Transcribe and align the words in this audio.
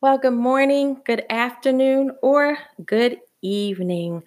Well, 0.00 0.18
good 0.18 0.32
morning, 0.34 1.02
good 1.04 1.24
afternoon, 1.28 2.12
or 2.22 2.56
good 2.84 3.18
evening. 3.42 4.22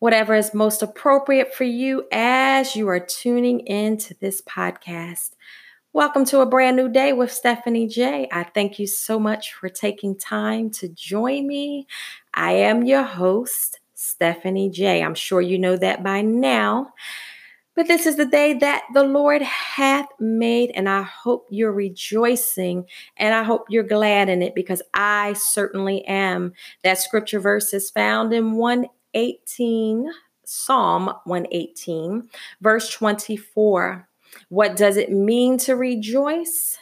Whatever 0.00 0.34
is 0.34 0.54
most 0.54 0.82
appropriate 0.82 1.54
for 1.54 1.64
you 1.64 2.04
as 2.12 2.76
you 2.76 2.88
are 2.88 3.00
tuning 3.00 3.60
in 3.60 3.96
to 3.98 4.14
this 4.20 4.42
podcast. 4.42 5.30
Welcome 5.92 6.24
to 6.26 6.40
a 6.40 6.46
brand 6.46 6.76
new 6.76 6.88
day 6.90 7.12
with 7.12 7.32
Stephanie 7.32 7.88
J. 7.88 8.28
I 8.32 8.44
thank 8.44 8.78
you 8.78 8.86
so 8.86 9.18
much 9.18 9.54
for 9.54 9.68
taking 9.68 10.16
time 10.16 10.70
to 10.72 10.88
join 10.88 11.46
me. 11.46 11.86
I 12.34 12.52
am 12.52 12.84
your 12.84 13.04
host, 13.04 13.80
Stephanie 13.94 14.70
J. 14.70 15.02
I'm 15.02 15.14
sure 15.14 15.40
you 15.40 15.58
know 15.58 15.76
that 15.76 16.02
by 16.04 16.22
now. 16.22 16.92
But 17.78 17.86
this 17.86 18.06
is 18.06 18.16
the 18.16 18.26
day 18.26 18.54
that 18.54 18.86
the 18.92 19.04
Lord 19.04 19.40
hath 19.40 20.08
made, 20.18 20.72
and 20.74 20.88
I 20.88 21.02
hope 21.02 21.46
you're 21.48 21.70
rejoicing 21.70 22.86
and 23.16 23.32
I 23.32 23.44
hope 23.44 23.66
you're 23.68 23.84
glad 23.84 24.28
in 24.28 24.42
it 24.42 24.56
because 24.56 24.82
I 24.94 25.34
certainly 25.34 26.04
am. 26.06 26.54
That 26.82 26.98
scripture 26.98 27.38
verse 27.38 27.72
is 27.72 27.88
found 27.88 28.32
in 28.32 28.54
118, 28.54 30.10
Psalm 30.44 31.12
118, 31.22 32.28
verse 32.60 32.90
24. 32.90 34.08
What 34.48 34.74
does 34.74 34.96
it 34.96 35.12
mean 35.12 35.56
to 35.58 35.76
rejoice? 35.76 36.78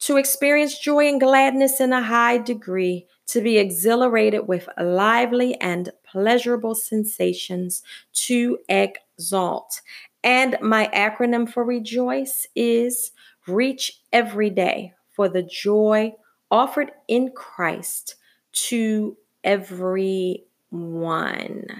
To 0.00 0.18
experience 0.18 0.78
joy 0.78 1.08
and 1.08 1.18
gladness 1.18 1.80
in 1.80 1.94
a 1.94 2.02
high 2.02 2.36
degree, 2.36 3.06
to 3.28 3.40
be 3.40 3.56
exhilarated 3.56 4.46
with 4.46 4.68
lively 4.78 5.58
and 5.62 5.88
pleasurable 6.04 6.74
sensations, 6.74 7.82
to 8.12 8.58
exalt. 8.68 9.80
And 10.26 10.58
my 10.60 10.90
acronym 10.92 11.48
for 11.48 11.64
rejoice 11.64 12.48
is 12.56 13.12
reach 13.46 14.00
every 14.12 14.50
day 14.50 14.92
for 15.12 15.28
the 15.28 15.44
joy 15.44 16.14
offered 16.50 16.90
in 17.06 17.30
Christ 17.30 18.16
to 18.52 19.16
everyone. 19.44 20.42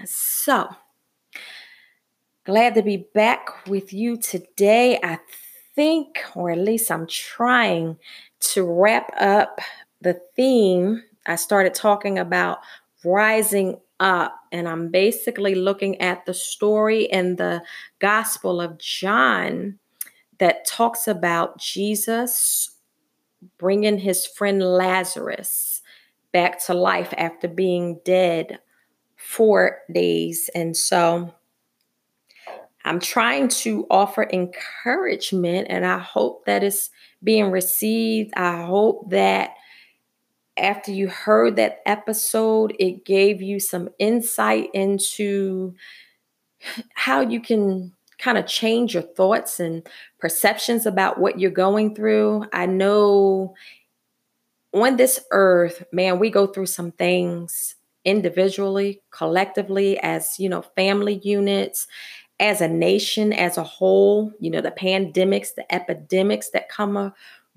So, 0.05 0.69
glad 2.45 2.75
to 2.75 2.81
be 2.83 3.05
back 3.13 3.67
with 3.67 3.91
you 3.91 4.15
today. 4.15 4.97
I 5.03 5.19
think, 5.75 6.23
or 6.33 6.49
at 6.49 6.57
least 6.57 6.89
I'm 6.89 7.05
trying 7.05 7.97
to 8.39 8.63
wrap 8.63 9.11
up 9.19 9.59
the 9.99 10.21
theme. 10.37 11.03
I 11.25 11.35
started 11.35 11.73
talking 11.73 12.17
about 12.17 12.59
rising 13.03 13.81
up 13.99 14.35
and 14.51 14.67
I'm 14.67 14.89
basically 14.89 15.55
looking 15.55 15.99
at 16.01 16.25
the 16.25 16.33
story 16.33 17.05
in 17.05 17.35
the 17.35 17.63
Gospel 17.99 18.61
of 18.61 18.77
John 18.77 19.79
that 20.39 20.67
talks 20.67 21.07
about 21.07 21.59
Jesus 21.59 22.75
bringing 23.57 23.97
his 23.97 24.25
friend 24.25 24.61
Lazarus 24.61 25.81
back 26.31 26.63
to 26.65 26.73
life 26.73 27.13
after 27.17 27.47
being 27.47 27.99
dead 28.03 28.59
four 29.15 29.79
days. 29.91 30.49
And 30.53 30.75
so 30.75 31.33
I'm 32.85 32.99
trying 32.99 33.49
to 33.49 33.85
offer 33.89 34.27
encouragement 34.31 35.67
and 35.69 35.85
I 35.85 35.99
hope 35.99 36.45
that 36.45 36.63
it's 36.63 36.89
being 37.23 37.51
received. 37.51 38.33
I 38.35 38.63
hope 38.63 39.09
that 39.09 39.51
after 40.57 40.91
you 40.91 41.07
heard 41.07 41.55
that 41.55 41.79
episode, 41.85 42.75
it 42.79 43.05
gave 43.05 43.41
you 43.41 43.59
some 43.59 43.89
insight 43.99 44.69
into 44.73 45.75
how 46.95 47.21
you 47.21 47.39
can 47.39 47.93
kind 48.17 48.37
of 48.37 48.47
change 48.47 48.93
your 48.93 49.03
thoughts 49.03 49.59
and 49.59 49.85
perceptions 50.19 50.85
about 50.85 51.19
what 51.19 51.39
you're 51.39 51.51
going 51.51 51.93
through. 51.93 52.45
I 52.51 52.65
know 52.65 53.53
on 54.73 54.97
this 54.97 55.19
earth, 55.31 55.83
man, 55.91 56.19
we 56.19 56.29
go 56.29 56.47
through 56.47 56.65
some 56.65 56.91
things 56.91 57.75
individually, 58.05 59.01
collectively, 59.11 59.99
as 59.99 60.39
you 60.39 60.49
know, 60.49 60.61
family 60.75 61.19
units, 61.23 61.87
as 62.39 62.61
a 62.61 62.67
nation, 62.67 63.33
as 63.33 63.57
a 63.57 63.63
whole, 63.63 64.31
you 64.39 64.49
know, 64.49 64.61
the 64.61 64.71
pandemics, 64.71 65.55
the 65.55 65.71
epidemics 65.73 66.49
that 66.51 66.69
come 66.69 66.95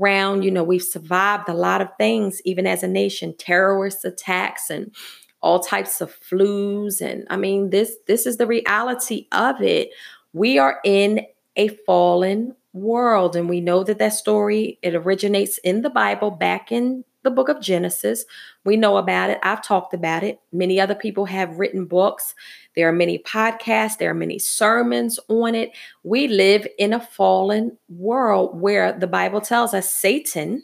around. 0.01 0.43
You 0.43 0.51
know, 0.51 0.65
we've 0.65 0.83
survived 0.83 1.49
a 1.49 1.55
lot 1.55 1.81
of 1.81 1.89
things, 1.99 2.41
even 2.45 2.67
as 2.67 2.83
a 2.83 2.89
nation, 2.89 3.35
terrorist 3.39 4.05
attacks 4.05 4.71
and 4.71 4.95
all 5.43 5.61
types 5.61 6.01
of 6.01 6.15
flus. 6.21 7.01
And 7.01 7.27
I 7.31 7.37
mean, 7.37 7.71
this 7.71 7.97
this 8.07 8.27
is 8.27 8.37
the 8.37 8.47
reality 8.47 9.27
of 9.33 9.61
it. 9.61 9.91
We 10.33 10.59
are 10.59 10.81
in 10.85 11.27
a 11.57 11.69
fallen 11.69 12.55
world, 12.73 13.37
and 13.37 13.49
we 13.49 13.61
know 13.61 13.83
that 13.85 13.99
that 13.99 14.15
story 14.15 14.79
it 14.83 14.95
originates 14.95 15.59
in 15.59 15.83
the 15.83 15.91
Bible 15.91 16.31
back 16.31 16.71
in 16.71 17.05
the 17.23 17.31
book 17.31 17.49
of 17.49 17.61
Genesis. 17.61 18.25
We 18.65 18.77
know 18.77 18.97
about 18.97 19.31
it. 19.31 19.39
I've 19.43 19.63
talked 19.63 19.95
about 19.95 20.23
it. 20.23 20.41
Many 20.53 20.81
other 20.81 20.95
people 20.95 21.27
have 21.27 21.59
written 21.59 21.85
books. 21.85 22.35
There 22.77 22.89
are 22.89 22.93
many 22.93 23.19
podcasts, 23.19 23.99
there 23.99 24.11
are 24.11 24.15
many 24.15 24.39
sermons 24.39 25.19
on 25.29 25.55
it. 25.55 25.73
We 26.03 26.29
live 26.29 26.67
in 26.79 26.93
a 26.93 27.01
fallen 27.01 27.77
world 27.89 28.61
where 28.61 28.93
the 28.93 29.07
Bible 29.07 29.41
tells 29.41 29.75
us 29.75 29.93
Satan, 29.93 30.63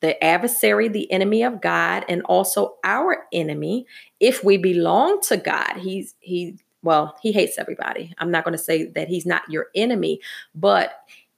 the 0.00 0.22
adversary, 0.22 0.88
the 0.88 1.10
enemy 1.10 1.42
of 1.42 1.60
God, 1.60 2.04
and 2.08 2.22
also 2.22 2.76
our 2.84 3.24
enemy, 3.32 3.86
if 4.20 4.44
we 4.44 4.56
belong 4.56 5.20
to 5.22 5.36
God, 5.36 5.76
he's 5.78 6.14
he 6.20 6.58
well, 6.82 7.16
he 7.20 7.32
hates 7.32 7.58
everybody. 7.58 8.14
I'm 8.18 8.30
not 8.30 8.44
going 8.44 8.56
to 8.56 8.62
say 8.62 8.86
that 8.90 9.08
he's 9.08 9.26
not 9.26 9.42
your 9.50 9.66
enemy, 9.74 10.20
but 10.54 10.92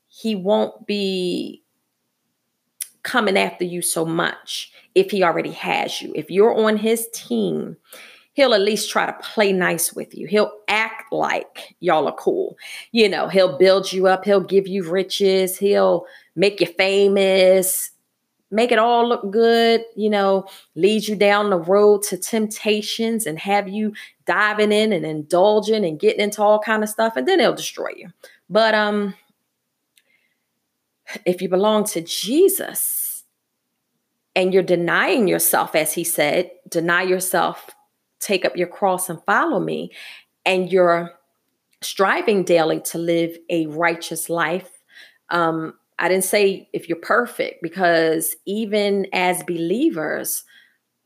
he 0.08 0.34
won't 0.34 0.86
be 0.86 1.62
coming 3.02 3.36
after 3.36 3.64
you 3.64 3.82
so 3.82 4.04
much 4.04 4.72
if 4.94 5.10
he 5.10 5.22
already 5.22 5.52
has 5.52 6.02
you. 6.02 6.12
If 6.14 6.30
you're 6.30 6.54
on 6.54 6.76
his 6.76 7.08
team, 7.12 7.76
he'll 8.34 8.54
at 8.54 8.60
least 8.60 8.90
try 8.90 9.06
to 9.06 9.12
play 9.14 9.52
nice 9.52 9.92
with 9.92 10.14
you. 10.14 10.26
He'll 10.26 10.52
act 10.68 11.12
like 11.12 11.74
y'all 11.80 12.06
are 12.06 12.14
cool. 12.14 12.56
You 12.92 13.08
know, 13.08 13.28
he'll 13.28 13.58
build 13.58 13.92
you 13.92 14.06
up, 14.06 14.24
he'll 14.24 14.40
give 14.40 14.66
you 14.66 14.88
riches, 14.88 15.58
he'll 15.58 16.06
make 16.36 16.60
you 16.60 16.66
famous, 16.66 17.90
make 18.50 18.72
it 18.72 18.78
all 18.78 19.08
look 19.08 19.30
good, 19.30 19.84
you 19.96 20.08
know, 20.08 20.46
lead 20.74 21.06
you 21.06 21.16
down 21.16 21.50
the 21.50 21.58
road 21.58 22.02
to 22.02 22.16
temptations 22.16 23.26
and 23.26 23.38
have 23.38 23.68
you 23.68 23.92
diving 24.24 24.72
in 24.72 24.92
and 24.92 25.04
indulging 25.04 25.84
and 25.84 26.00
getting 26.00 26.20
into 26.20 26.42
all 26.42 26.58
kind 26.58 26.82
of 26.82 26.88
stuff 26.88 27.14
and 27.16 27.26
then 27.26 27.40
he'll 27.40 27.54
destroy 27.54 27.88
you. 27.96 28.08
But 28.48 28.74
um 28.74 29.14
if 31.24 31.42
you 31.42 31.48
belong 31.48 31.84
to 31.84 32.00
Jesus 32.00 33.24
and 34.34 34.52
you're 34.52 34.62
denying 34.62 35.28
yourself, 35.28 35.74
as 35.74 35.94
he 35.94 36.04
said, 36.04 36.50
deny 36.68 37.02
yourself, 37.02 37.70
take 38.20 38.44
up 38.44 38.56
your 38.56 38.68
cross 38.68 39.08
and 39.08 39.22
follow 39.24 39.60
me, 39.60 39.90
and 40.44 40.70
you're 40.70 41.12
striving 41.80 42.44
daily 42.44 42.80
to 42.80 42.98
live 42.98 43.36
a 43.50 43.66
righteous 43.66 44.28
life. 44.28 44.70
Um, 45.30 45.74
I 45.98 46.08
didn't 46.08 46.24
say 46.24 46.68
if 46.72 46.88
you're 46.88 46.98
perfect, 46.98 47.62
because 47.62 48.36
even 48.46 49.06
as 49.12 49.42
believers, 49.42 50.44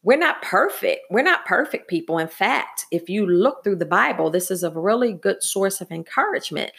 we're 0.03 0.19
not 0.19 0.43
perfect. 0.43 1.03
We're 1.11 1.23
not 1.23 1.47
perfect 1.47 1.89
people. 1.89 2.19
In 2.19 2.29
fact, 2.29 2.87
if 2.91 3.09
you 3.09 3.27
look 3.27 3.63
through 3.63 3.77
the 3.77 3.87
Bible, 3.87 4.31
this 4.31 4.51
is 4.51 4.65
a 4.65 4.71
really 4.71 5.13
good 5.13 5.43
source 5.43 5.81
of 5.81 5.91
encouragement. 5.91 6.73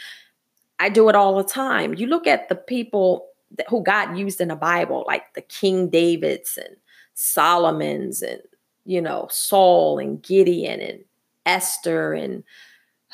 I 0.84 0.90
do 0.90 1.08
it 1.08 1.16
all 1.16 1.38
the 1.38 1.46
time. 1.46 1.94
You 1.94 2.08
look 2.08 2.28
at 2.28 2.50
the 2.50 2.56
people 2.56 3.30
that, 3.56 3.66
who 3.70 3.82
God 3.82 4.18
used 4.18 4.42
in 4.42 4.50
the 4.50 4.56
Bible, 4.58 5.06
like 5.08 5.34
the 5.34 5.42
King 5.42 5.88
Davids 5.88 6.58
and 6.58 6.76
Solomon's 7.14 8.22
and, 8.22 8.42
you 8.84 9.00
know, 9.00 9.30
Saul 9.32 9.98
and 9.98 10.22
Gideon 10.22 10.82
and 10.82 11.06
Esther 11.46 12.12
and 12.12 12.44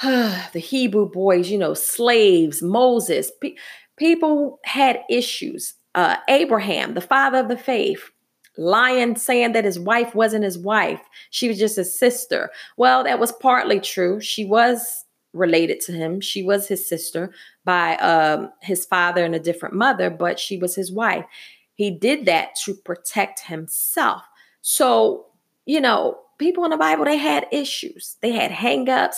uh, 0.01 0.47
the 0.53 0.59
Hebrew 0.59 1.07
boys, 1.07 1.51
you 1.51 1.59
know, 1.59 1.75
slaves, 1.75 2.63
Moses. 2.63 3.31
Pe- 3.39 3.53
people 3.97 4.59
had 4.65 5.03
issues. 5.07 5.75
Uh, 5.93 6.15
Abraham, 6.27 6.95
the 6.95 7.01
father 7.01 7.37
of 7.37 7.49
the 7.49 7.57
faith, 7.57 8.09
lying, 8.57 9.15
saying 9.15 9.51
that 9.51 9.65
his 9.65 9.77
wife 9.77 10.15
wasn't 10.15 10.43
his 10.43 10.57
wife. 10.57 11.01
She 11.29 11.47
was 11.47 11.59
just 11.59 11.75
his 11.75 11.97
sister. 11.97 12.49
Well, 12.77 13.03
that 13.03 13.19
was 13.19 13.31
partly 13.31 13.79
true. 13.79 14.19
She 14.21 14.43
was 14.43 15.05
related 15.33 15.79
to 15.81 15.91
him. 15.91 16.21
She 16.21 16.43
was 16.43 16.67
his 16.67 16.87
sister 16.87 17.31
by 17.65 17.95
um, 17.97 18.51
his 18.61 18.85
father 18.85 19.23
and 19.23 19.35
a 19.35 19.39
different 19.39 19.75
mother, 19.75 20.09
but 20.09 20.39
she 20.39 20.57
was 20.57 20.75
his 20.75 20.91
wife. 20.91 21.25
He 21.73 21.91
did 21.91 22.25
that 22.25 22.55
to 22.65 22.73
protect 22.73 23.41
himself. 23.41 24.23
So, 24.61 25.27
you 25.65 25.79
know, 25.79 26.17
people 26.37 26.63
in 26.65 26.71
the 26.71 26.77
Bible, 26.77 27.05
they 27.05 27.17
had 27.17 27.47
issues, 27.51 28.17
they 28.21 28.31
had 28.31 28.51
hangups, 28.51 29.17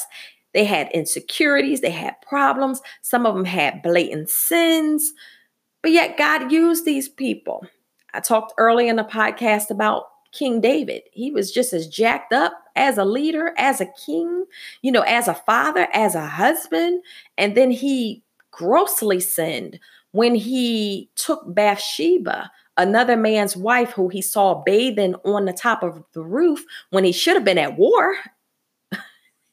they 0.53 0.65
had 0.65 0.91
insecurities, 0.91 1.81
they 1.81 1.91
had 1.91 2.15
problems. 2.21 2.81
Some 3.01 3.25
of 3.25 3.33
them 3.33 3.45
had 3.45 3.81
blatant 3.81 4.29
sins, 4.29 5.13
but 5.81 5.91
yet 5.91 6.17
God 6.17 6.51
used 6.51 6.85
these 6.85 7.07
people. 7.07 7.65
I 8.13 8.19
talked 8.19 8.53
early 8.57 8.89
in 8.89 8.97
the 8.97 9.03
podcast 9.03 9.69
about 9.69 10.03
King 10.31 10.61
David. 10.61 11.03
He 11.11 11.31
was 11.31 11.51
just 11.51 11.73
as 11.73 11.87
jacked 11.87 12.33
up 12.33 12.53
as 12.75 12.97
a 12.97 13.05
leader, 13.05 13.53
as 13.57 13.81
a 13.81 13.85
king, 14.05 14.45
you 14.81 14.91
know, 14.91 15.01
as 15.01 15.27
a 15.27 15.33
father, 15.33 15.87
as 15.93 16.15
a 16.15 16.25
husband. 16.25 17.03
And 17.37 17.55
then 17.55 17.71
he 17.71 18.23
grossly 18.51 19.19
sinned 19.19 19.79
when 20.11 20.35
he 20.35 21.09
took 21.15 21.41
Bathsheba, 21.53 22.51
another 22.77 23.17
man's 23.17 23.55
wife 23.55 23.91
who 23.91 24.09
he 24.09 24.21
saw 24.21 24.61
bathing 24.63 25.15
on 25.25 25.45
the 25.45 25.53
top 25.53 25.83
of 25.83 26.03
the 26.13 26.23
roof 26.23 26.63
when 26.89 27.03
he 27.03 27.11
should 27.11 27.35
have 27.35 27.45
been 27.45 27.57
at 27.57 27.77
war. 27.77 28.15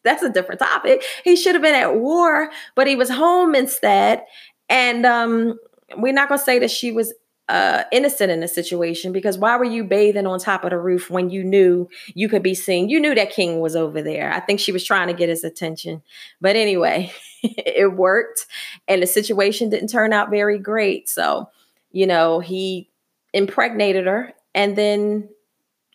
That's 0.05 0.23
a 0.23 0.31
different 0.31 0.61
topic. 0.61 1.03
He 1.25 1.37
should 1.37 1.55
have 1.55 1.63
been 1.63 1.75
at 1.75 1.97
war, 1.97 2.51
but 2.75 2.87
he 2.87 2.97
was 2.97 3.11
home 3.11 3.55
instead. 3.55 4.25
And 4.69 5.07
um, 5.07 5.59
we're 5.97 6.13
not 6.13 6.29
going 6.29 6.39
to 6.39 6.45
say 6.45 6.59
that 6.59 6.71
she 6.71 6.93
was 6.93 7.15
uh, 7.49 7.85
innocent 7.93 8.31
in 8.31 8.41
the 8.41 8.49
situation 8.49 9.13
because 9.13 9.39
why 9.39 9.57
were 9.57 9.65
you 9.65 9.85
bathing 9.85 10.27
on 10.27 10.39
top 10.39 10.65
of 10.65 10.71
the 10.71 10.79
roof 10.79 11.09
when 11.11 11.31
you 11.31 11.43
knew 11.43 11.89
you 12.15 12.29
could 12.29 12.43
be 12.43 12.55
seen? 12.55 12.89
You 12.89 13.01
knew 13.01 13.15
that 13.15 13.31
king 13.31 13.61
was 13.61 13.75
over 13.75 14.03
there. 14.03 14.33
I 14.33 14.41
think 14.41 14.61
she 14.61 14.73
was 14.73 14.85
trying 14.85 15.09
to 15.09 15.15
get 15.15 15.29
his 15.29 15.45
attention. 15.45 16.03
But 16.41 16.57
anyway, 16.57 17.13
it 17.43 17.95
worked 17.95 18.47
and 18.87 19.03
the 19.03 19.07
situation 19.07 19.71
didn't 19.71 19.89
turn 19.89 20.13
out 20.13 20.31
very 20.31 20.59
great. 20.59 21.09
So, 21.09 21.49
you 21.91 22.07
know, 22.07 22.41
he 22.41 22.91
impregnated 23.33 24.07
her 24.07 24.33
and 24.55 24.77
then 24.77 25.29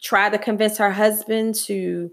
tried 0.01 0.31
to 0.31 0.37
convince 0.37 0.77
her 0.77 0.91
husband 0.91 1.55
to 1.55 2.11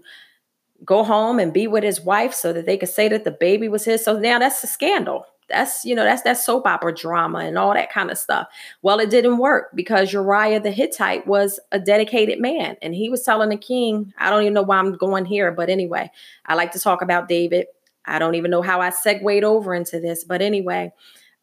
go 0.85 1.03
home 1.03 1.39
and 1.39 1.53
be 1.53 1.67
with 1.67 1.83
his 1.83 2.01
wife 2.01 2.33
so 2.33 2.53
that 2.53 2.65
they 2.65 2.77
could 2.77 2.89
say 2.89 3.07
that 3.07 3.23
the 3.23 3.31
baby 3.31 3.67
was 3.67 3.85
his. 3.85 4.03
So 4.03 4.17
now 4.17 4.39
that's 4.39 4.63
a 4.63 4.67
scandal. 4.67 5.25
That's, 5.51 5.85
you 5.85 5.95
know, 5.95 6.03
that's 6.03 6.23
that 6.23 6.37
soap 6.37 6.65
opera 6.65 6.93
drama 6.93 7.39
and 7.39 7.57
all 7.57 7.73
that 7.73 7.91
kind 7.91 8.09
of 8.09 8.17
stuff. 8.17 8.47
Well, 8.81 8.99
it 8.99 9.09
didn't 9.09 9.37
work 9.37 9.69
because 9.75 10.13
Uriah 10.13 10.59
the 10.59 10.71
Hittite 10.71 11.27
was 11.27 11.59
a 11.71 11.79
dedicated 11.79 12.39
man 12.39 12.77
and 12.81 12.95
he 12.95 13.09
was 13.09 13.23
telling 13.23 13.49
the 13.49 13.57
king, 13.57 14.13
I 14.17 14.29
don't 14.29 14.41
even 14.41 14.53
know 14.53 14.61
why 14.61 14.77
I'm 14.77 14.93
going 14.93 15.25
here, 15.25 15.51
but 15.51 15.69
anyway, 15.69 16.11
I 16.45 16.55
like 16.55 16.71
to 16.71 16.79
talk 16.79 17.01
about 17.01 17.27
David. 17.27 17.67
I 18.05 18.19
don't 18.19 18.35
even 18.35 18.51
know 18.51 18.61
how 18.61 18.81
I 18.81 18.89
segued 18.89 19.43
over 19.43 19.75
into 19.75 19.99
this, 19.99 20.23
but 20.23 20.41
anyway, 20.41 20.91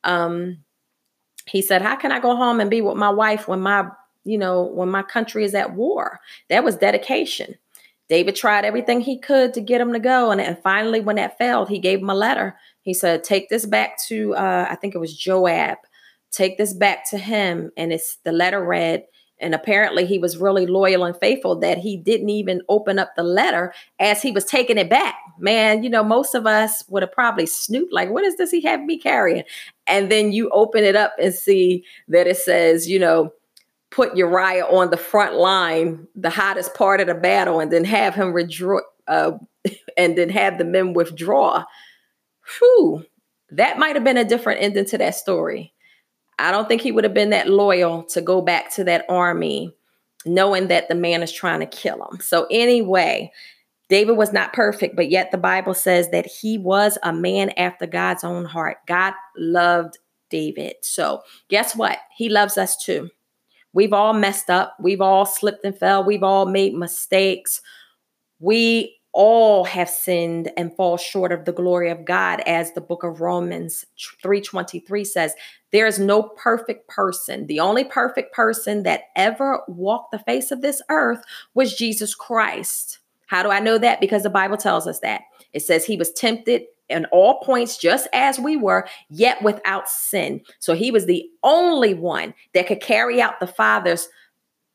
um, 0.05 0.59
he 1.47 1.63
said, 1.63 1.83
How 1.83 1.97
can 1.97 2.13
I 2.13 2.21
go 2.21 2.37
home 2.37 2.61
and 2.61 2.71
be 2.71 2.81
with 2.81 2.97
my 2.97 3.11
wife 3.11 3.49
when 3.49 3.61
my, 3.61 3.89
you 4.25 4.39
know, 4.39 4.63
when 4.63 4.89
my 4.89 5.03
country 5.03 5.45
is 5.45 5.55
at 5.55 5.75
war? 5.75 6.21
That 6.51 6.65
was 6.65 6.77
dedication. 6.77 7.57
David 8.09 8.37
tried 8.37 8.65
everything 8.65 9.01
he 9.01 9.19
could 9.19 9.53
to 9.55 9.61
get 9.61 9.81
him 9.81 9.93
to 9.93 9.99
go. 9.99 10.31
And, 10.31 10.41
and 10.41 10.59
finally, 10.63 11.01
when 11.01 11.17
that 11.17 11.37
failed, 11.37 11.69
he 11.69 11.79
gave 11.79 12.01
him 12.01 12.11
a 12.11 12.15
letter. 12.15 12.57
He 12.89 12.95
said, 12.95 13.23
Take 13.23 13.51
this 13.51 13.67
back 13.67 13.99
to, 14.07 14.35
uh, 14.35 14.67
I 14.71 14.75
think 14.77 14.95
it 14.95 14.99
was 14.99 15.15
Joab. 15.15 15.77
Take 16.31 16.57
this 16.57 16.73
back 16.73 17.09
to 17.11 17.19
him. 17.19 17.71
And 17.77 17.93
it's 17.93 18.17
the 18.25 18.33
letter 18.33 18.65
read, 18.65 19.05
and 19.39 19.55
apparently 19.55 20.07
he 20.07 20.19
was 20.19 20.39
really 20.39 20.65
loyal 20.65 21.05
and 21.05 21.15
faithful 21.15 21.61
that 21.61 21.77
he 21.77 21.99
didn't 21.99 22.31
even 22.31 22.63
open 22.71 22.99
up 22.99 23.15
the 23.15 23.23
letter 23.23 23.75
as 24.01 24.23
he 24.23 24.33
was 24.33 24.47
taking 24.47 24.79
it 24.79 24.89
back. 24.89 25.17
Man, 25.39 25.83
you 25.83 25.91
know, 25.91 26.03
most 26.03 26.35
of 26.35 26.47
us 26.47 26.83
would 26.89 27.03
have 27.03 27.13
probably 27.13 27.45
snooped, 27.45 27.93
like, 27.93 28.09
what 28.09 28.25
is 28.25 28.39
this 28.39 28.51
he 28.51 28.63
have 28.63 28.81
me 28.81 28.99
carrying? 28.99 29.45
And 29.87 30.11
then 30.11 30.33
you 30.33 30.49
open 30.49 30.83
it 30.83 30.97
up 30.97 31.13
and 31.21 31.35
see 31.35 31.85
that 32.09 32.27
it 32.27 32.39
says, 32.39 32.89
you 32.89 32.99
know, 32.99 33.35
put 33.91 34.17
Uriah 34.17 34.65
on 34.65 34.89
the 34.89 34.97
front 34.97 35.35
line, 35.35 36.09
the 36.15 36.31
hottest 36.31 36.73
part 36.73 37.03
of 37.03 37.07
the 37.07 37.15
battle, 37.15 37.61
and 37.61 37.71
then 37.71 37.85
have 37.85 38.15
him 38.15 38.33
withdraw, 38.33 38.81
uh, 39.09 39.33
and 39.99 40.17
then 40.17 40.31
have 40.31 40.57
the 40.57 40.65
men 40.65 40.95
withdraw. 40.95 41.65
Whew, 42.59 43.05
that 43.51 43.79
might 43.79 43.97
have 43.97 44.05
been 44.05 44.17
a 44.17 44.25
different 44.25 44.63
ending 44.63 44.85
to 44.87 44.99
that 44.99 45.15
story. 45.15 45.73
I 46.39 46.51
don't 46.53 46.69
think 46.69 46.83
he 46.83 46.93
would 46.93 47.05
have 47.05 47.15
been 47.15 47.31
that 47.31 47.49
loyal 47.49 48.05
to 48.05 48.21
go 48.21 48.41
back 48.41 48.73
to 48.75 48.85
that 48.85 49.05
army 49.09 49.75
knowing 50.25 50.69
that 50.69 50.89
the 50.89 50.95
man 50.95 51.23
is 51.23 51.33
trying 51.33 51.61
to 51.61 51.67
kill 51.67 52.07
him. 52.11 52.21
So, 52.21 52.47
anyway, 52.51 53.33
David 53.89 54.17
was 54.17 54.33
not 54.33 54.53
perfect, 54.53 54.97
but 54.97 55.11
yet 55.11 55.31
the 55.31 55.39
Bible 55.39 55.75
says 55.75 56.11
that 56.11 56.27
he 56.27 56.59
was 56.59 56.99
a 57.03 57.13
man 57.13 57.51
after 57.51 57.87
God's 57.87 58.25
own 58.25 58.45
heart. 58.45 58.79
God 58.87 59.15
loved 59.37 59.99
David. 60.31 60.75
So, 60.83 61.23
guess 61.49 61.75
what? 61.75 61.99
He 62.17 62.29
loves 62.29 62.59
us 62.59 62.77
too. 62.77 63.11
We've 63.73 63.93
all 63.93 64.13
messed 64.13 64.51
up. 64.51 64.77
We've 64.81 65.01
all 65.01 65.25
slipped 65.25 65.65
and 65.65 65.77
fell. 65.77 66.05
We've 66.05 66.23
all 66.23 66.47
made 66.47 66.75
mistakes. 66.75 67.61
We 68.41 68.98
all 69.19 69.65
have 69.65 69.91
sinned 69.91 70.49
and 70.57 70.73
fall 70.77 70.97
short 70.97 71.33
of 71.33 71.45
the 71.45 71.53
glory 71.53 71.91
of 71.91 72.05
God 72.05 72.41
as 72.47 72.73
the 72.73 72.81
book 72.81 73.03
of 73.03 73.21
Romans 73.21 73.85
3:23 74.23 75.05
says 75.05 75.35
there 75.73 75.89
is 75.89 75.99
no 75.99 76.23
perfect 76.23 76.87
person. 76.87 77.49
The 77.49 77.59
only 77.59 77.83
perfect 77.83 78.33
person 78.33 78.85
that 78.85 79.09
ever 79.17 79.65
walked 79.67 80.13
the 80.13 80.21
face 80.21 80.53
of 80.53 80.63
this 80.63 80.81
earth 80.89 81.25
was 81.53 81.75
Jesus 81.75 82.15
Christ. 82.15 83.01
How 83.27 83.43
do 83.43 83.51
I 83.51 83.59
know 83.59 83.77
that? 83.77 84.01
Because 84.01 84.23
the 84.23 84.31
Bible 84.31 84.57
tells 84.57 84.87
us 84.87 85.01
that. 85.01 85.23
It 85.53 85.63
says 85.63 85.85
he 85.85 85.97
was 85.97 86.13
tempted 86.13 86.67
in 86.89 87.05
all 87.07 87.41
points 87.41 87.77
just 87.77 88.07
as 88.13 88.39
we 88.39 88.57
were, 88.57 88.87
yet 89.11 89.43
without 89.43 89.89
sin. 89.89 90.43
So 90.61 90.75
he 90.75 90.93
was 90.93 91.07
the 91.07 91.29
only 91.43 91.93
one 91.93 92.35
that 92.55 92.69
could 92.69 92.81
carry 92.81 93.21
out 93.21 93.41
the 93.41 93.49
Father's 93.49 94.09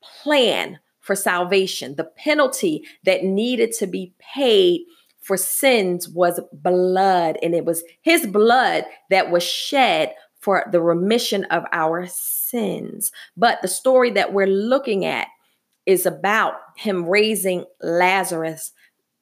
plan 0.02 0.80
for 1.04 1.14
salvation. 1.14 1.94
The 1.96 2.04
penalty 2.04 2.82
that 3.04 3.24
needed 3.24 3.72
to 3.74 3.86
be 3.86 4.14
paid 4.18 4.80
for 5.20 5.36
sins 5.36 6.08
was 6.08 6.40
blood, 6.52 7.38
and 7.42 7.54
it 7.54 7.64
was 7.64 7.84
his 8.00 8.26
blood 8.26 8.84
that 9.10 9.30
was 9.30 9.42
shed 9.42 10.14
for 10.40 10.64
the 10.72 10.80
remission 10.80 11.44
of 11.46 11.64
our 11.72 12.06
sins. 12.06 13.12
But 13.36 13.60
the 13.60 13.68
story 13.68 14.10
that 14.12 14.32
we're 14.32 14.46
looking 14.46 15.04
at 15.04 15.28
is 15.86 16.06
about 16.06 16.54
him 16.76 17.06
raising 17.06 17.66
Lazarus 17.82 18.72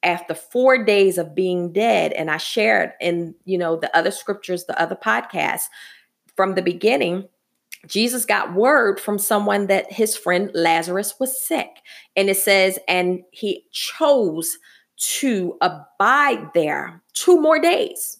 after 0.03 0.33
four 0.33 0.83
days 0.83 1.17
of 1.17 1.33
being 1.33 1.71
dead 1.71 2.11
and 2.11 2.29
i 2.29 2.35
shared 2.35 2.91
in 2.99 3.33
you 3.45 3.57
know 3.57 3.77
the 3.77 3.95
other 3.97 4.11
scriptures 4.11 4.65
the 4.65 4.77
other 4.81 4.97
podcasts 4.97 5.67
from 6.35 6.55
the 6.55 6.61
beginning 6.61 7.25
jesus 7.87 8.25
got 8.25 8.53
word 8.53 8.99
from 8.99 9.17
someone 9.17 9.67
that 9.67 9.91
his 9.91 10.15
friend 10.15 10.49
lazarus 10.53 11.15
was 11.19 11.45
sick 11.45 11.69
and 12.15 12.29
it 12.29 12.37
says 12.37 12.79
and 12.87 13.21
he 13.31 13.65
chose 13.71 14.57
to 14.97 15.57
abide 15.61 16.49
there 16.53 17.01
two 17.13 17.39
more 17.41 17.59
days 17.59 18.19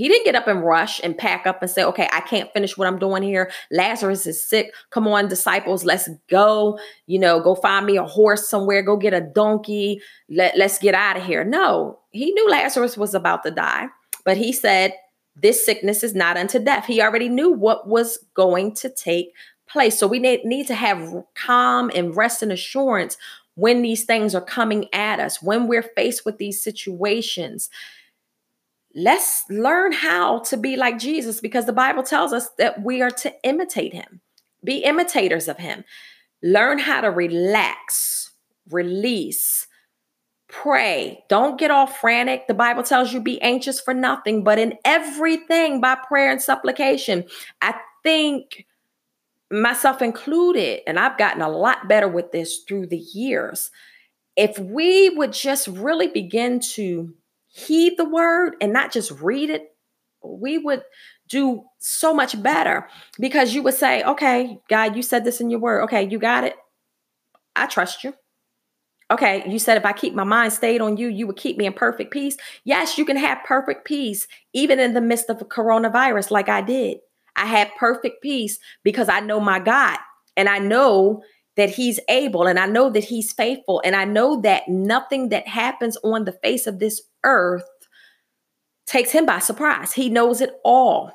he 0.00 0.08
didn't 0.08 0.24
get 0.24 0.34
up 0.34 0.48
and 0.48 0.64
rush 0.64 0.98
and 1.02 1.18
pack 1.18 1.46
up 1.46 1.60
and 1.60 1.70
say, 1.70 1.84
okay, 1.84 2.08
I 2.10 2.20
can't 2.20 2.50
finish 2.52 2.78
what 2.78 2.86
I'm 2.86 2.98
doing 2.98 3.22
here. 3.22 3.50
Lazarus 3.70 4.26
is 4.26 4.48
sick. 4.48 4.72
Come 4.88 5.06
on, 5.06 5.28
disciples, 5.28 5.84
let's 5.84 6.08
go. 6.30 6.78
You 7.06 7.18
know, 7.18 7.38
go 7.38 7.54
find 7.54 7.84
me 7.84 7.98
a 7.98 8.04
horse 8.04 8.48
somewhere, 8.48 8.82
go 8.82 8.96
get 8.96 9.12
a 9.12 9.20
donkey. 9.20 10.00
Let, 10.30 10.56
let's 10.56 10.78
get 10.78 10.94
out 10.94 11.18
of 11.18 11.26
here. 11.26 11.44
No, 11.44 11.98
he 12.12 12.32
knew 12.32 12.48
Lazarus 12.48 12.96
was 12.96 13.14
about 13.14 13.42
to 13.42 13.50
die, 13.50 13.88
but 14.24 14.38
he 14.38 14.52
said, 14.52 14.94
this 15.40 15.64
sickness 15.64 16.02
is 16.02 16.14
not 16.14 16.36
unto 16.36 16.58
death. 16.58 16.86
He 16.86 17.02
already 17.02 17.28
knew 17.28 17.50
what 17.50 17.88
was 17.88 18.18
going 18.34 18.74
to 18.76 18.88
take 18.88 19.32
place. 19.68 19.98
So 19.98 20.06
we 20.06 20.18
need, 20.18 20.44
need 20.44 20.66
to 20.66 20.74
have 20.74 21.24
calm 21.34 21.90
and 21.94 22.16
rest 22.16 22.42
and 22.42 22.52
assurance 22.52 23.16
when 23.54 23.82
these 23.82 24.04
things 24.04 24.34
are 24.34 24.40
coming 24.40 24.86
at 24.92 25.20
us, 25.20 25.42
when 25.42 25.68
we're 25.68 25.82
faced 25.82 26.24
with 26.24 26.38
these 26.38 26.62
situations 26.62 27.70
let's 28.94 29.44
learn 29.48 29.92
how 29.92 30.40
to 30.40 30.56
be 30.56 30.76
like 30.76 30.98
Jesus 30.98 31.40
because 31.40 31.66
the 31.66 31.72
Bible 31.72 32.02
tells 32.02 32.32
us 32.32 32.48
that 32.58 32.82
we 32.82 33.02
are 33.02 33.10
to 33.10 33.32
imitate 33.44 33.94
him, 33.94 34.20
be 34.64 34.78
imitators 34.78 35.48
of 35.48 35.58
him. 35.58 35.84
Learn 36.42 36.78
how 36.78 37.02
to 37.02 37.10
relax, 37.10 38.32
release, 38.70 39.66
pray. 40.50 41.24
Don't 41.28 41.58
get 41.58 41.70
all 41.70 41.86
frantic. 41.86 42.46
The 42.46 42.54
Bible 42.54 42.82
tells 42.82 43.12
you 43.12 43.20
be 43.20 43.40
anxious 43.42 43.80
for 43.80 43.94
nothing, 43.94 44.44
but 44.44 44.58
in 44.58 44.74
everything 44.84 45.80
by 45.80 45.94
prayer 45.94 46.30
and 46.30 46.42
supplication. 46.42 47.24
I 47.62 47.74
think 48.02 48.66
myself 49.50 50.02
included, 50.02 50.80
and 50.86 50.98
I've 50.98 51.18
gotten 51.18 51.42
a 51.42 51.48
lot 51.48 51.88
better 51.88 52.08
with 52.08 52.32
this 52.32 52.62
through 52.66 52.86
the 52.88 52.98
years. 52.98 53.70
If 54.36 54.58
we 54.58 55.10
would 55.10 55.32
just 55.32 55.68
really 55.68 56.08
begin 56.08 56.60
to 56.60 57.12
heed 57.48 57.96
the 57.96 58.08
word 58.08 58.54
and 58.60 58.72
not 58.72 58.92
just 58.92 59.10
read 59.20 59.50
it, 59.50 59.74
we 60.22 60.58
would 60.58 60.82
do 61.28 61.64
so 61.78 62.12
much 62.12 62.40
better 62.42 62.88
because 63.18 63.54
you 63.54 63.62
would 63.62 63.74
say, 63.74 64.02
okay, 64.02 64.58
God, 64.68 64.96
you 64.96 65.02
said 65.02 65.24
this 65.24 65.40
in 65.40 65.50
your 65.50 65.60
word. 65.60 65.82
Okay, 65.84 66.08
you 66.08 66.18
got 66.18 66.44
it. 66.44 66.54
I 67.56 67.66
trust 67.66 68.04
you. 68.04 68.14
Okay, 69.10 69.42
you 69.48 69.58
said 69.58 69.76
if 69.76 69.84
I 69.84 69.92
keep 69.92 70.14
my 70.14 70.24
mind 70.24 70.52
stayed 70.52 70.80
on 70.80 70.96
you, 70.96 71.08
you 71.08 71.26
would 71.26 71.36
keep 71.36 71.56
me 71.56 71.66
in 71.66 71.72
perfect 71.72 72.12
peace. 72.12 72.36
Yes, 72.64 72.96
you 72.96 73.04
can 73.04 73.16
have 73.16 73.38
perfect 73.44 73.84
peace 73.84 74.28
even 74.52 74.78
in 74.78 74.94
the 74.94 75.00
midst 75.00 75.28
of 75.28 75.40
a 75.40 75.44
coronavirus, 75.44 76.30
like 76.30 76.48
I 76.48 76.60
did. 76.60 76.98
I 77.34 77.46
had 77.46 77.74
perfect 77.78 78.22
peace 78.22 78.58
because 78.84 79.08
I 79.08 79.20
know 79.20 79.40
my 79.40 79.58
God 79.58 79.98
and 80.36 80.48
I 80.48 80.58
know 80.58 81.22
that 81.56 81.70
He's 81.70 81.98
able 82.08 82.46
and 82.46 82.58
I 82.58 82.66
know 82.66 82.88
that 82.90 83.04
He's 83.04 83.32
faithful 83.32 83.82
and 83.84 83.96
I 83.96 84.04
know 84.04 84.40
that 84.42 84.68
nothing 84.68 85.30
that 85.30 85.48
happens 85.48 85.96
on 86.04 86.24
the 86.24 86.32
face 86.32 86.66
of 86.66 86.78
this 86.78 87.02
earth 87.24 87.64
takes 88.90 89.12
him 89.12 89.24
by 89.24 89.38
surprise. 89.38 89.92
He 89.92 90.08
knows 90.08 90.40
it 90.40 90.52
all. 90.64 91.12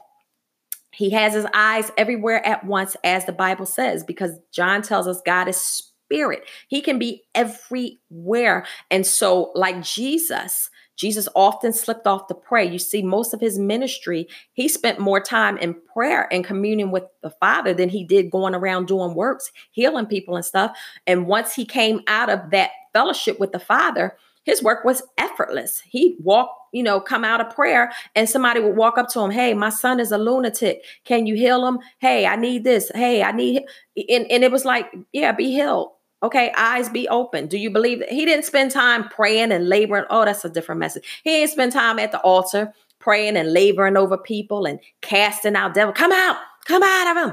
He 0.93 1.09
has 1.09 1.33
his 1.33 1.45
eyes 1.53 1.91
everywhere 1.97 2.45
at 2.45 2.65
once, 2.65 2.95
as 3.03 3.25
the 3.25 3.33
Bible 3.33 3.65
says, 3.65 4.03
because 4.03 4.39
John 4.53 4.81
tells 4.81 5.07
us 5.07 5.21
God 5.25 5.49
is 5.49 5.91
spirit. 6.15 6.43
He 6.67 6.81
can 6.81 6.97
be 6.97 7.23
everywhere. 7.33 8.65
And 8.89 9.05
so, 9.05 9.51
like 9.53 9.81
Jesus, 9.83 10.69
Jesus 10.95 11.27
often 11.35 11.73
slipped 11.73 12.07
off 12.07 12.27
to 12.27 12.33
pray. 12.33 12.65
You 12.65 12.79
see, 12.79 13.03
most 13.03 13.33
of 13.33 13.41
his 13.41 13.59
ministry, 13.59 14.27
he 14.53 14.69
spent 14.69 14.97
more 14.97 15.19
time 15.19 15.57
in 15.57 15.75
prayer 15.93 16.31
and 16.31 16.45
communion 16.45 16.89
with 16.89 17.03
the 17.21 17.31
Father 17.31 17.73
than 17.73 17.89
he 17.89 18.05
did 18.05 18.31
going 18.31 18.55
around 18.55 18.87
doing 18.87 19.13
works, 19.13 19.51
healing 19.71 20.05
people 20.05 20.37
and 20.37 20.45
stuff. 20.45 20.77
And 21.05 21.27
once 21.27 21.53
he 21.53 21.65
came 21.65 22.01
out 22.07 22.29
of 22.29 22.51
that 22.51 22.71
fellowship 22.93 23.39
with 23.39 23.51
the 23.51 23.59
Father, 23.59 24.15
his 24.45 24.61
work 24.61 24.85
was 24.85 25.01
effortless. 25.17 25.81
He'd 25.81 26.17
walk, 26.19 26.49
you 26.71 26.83
know, 26.83 27.01
come 27.01 27.25
out 27.25 27.41
of 27.41 27.53
prayer 27.53 27.91
and 28.15 28.29
somebody 28.29 28.59
would 28.59 28.77
walk 28.77 28.97
up 28.97 29.09
to 29.09 29.19
him, 29.19 29.31
Hey, 29.31 29.53
my 29.55 29.69
son 29.69 29.99
is 29.99 30.11
a 30.11 30.19
lunatic. 30.19 30.85
Can 31.03 31.25
you 31.25 31.35
heal 31.35 31.67
him? 31.67 31.79
Hey, 31.97 32.25
I 32.27 32.35
need 32.35 32.63
this. 32.63 32.91
Hey, 32.93 33.23
I 33.23 33.31
need, 33.31 33.63
and, 34.07 34.29
and 34.31 34.43
it 34.43 34.51
was 34.51 34.63
like, 34.63 34.93
yeah, 35.11 35.31
be 35.31 35.51
healed. 35.51 35.89
Okay, 36.25 36.51
eyes 36.57 36.89
be 36.89 37.07
open. 37.07 37.45
Do 37.45 37.59
you 37.59 37.69
believe 37.69 37.99
that 37.99 38.09
he 38.09 38.25
didn't 38.25 38.45
spend 38.45 38.71
time 38.71 39.07
praying 39.09 39.51
and 39.51 39.69
laboring? 39.69 40.05
Oh, 40.09 40.25
that's 40.25 40.43
a 40.43 40.49
different 40.49 40.79
message. 40.79 41.21
He 41.23 41.29
didn't 41.29 41.51
spend 41.51 41.71
time 41.71 41.99
at 41.99 42.11
the 42.11 42.19
altar 42.21 42.73
praying 42.97 43.37
and 43.37 43.53
laboring 43.53 43.95
over 43.95 44.17
people 44.17 44.65
and 44.65 44.79
casting 45.01 45.55
out 45.55 45.75
devil. 45.75 45.93
Come 45.93 46.11
out, 46.11 46.37
come 46.65 46.81
out 46.81 47.15
of 47.15 47.29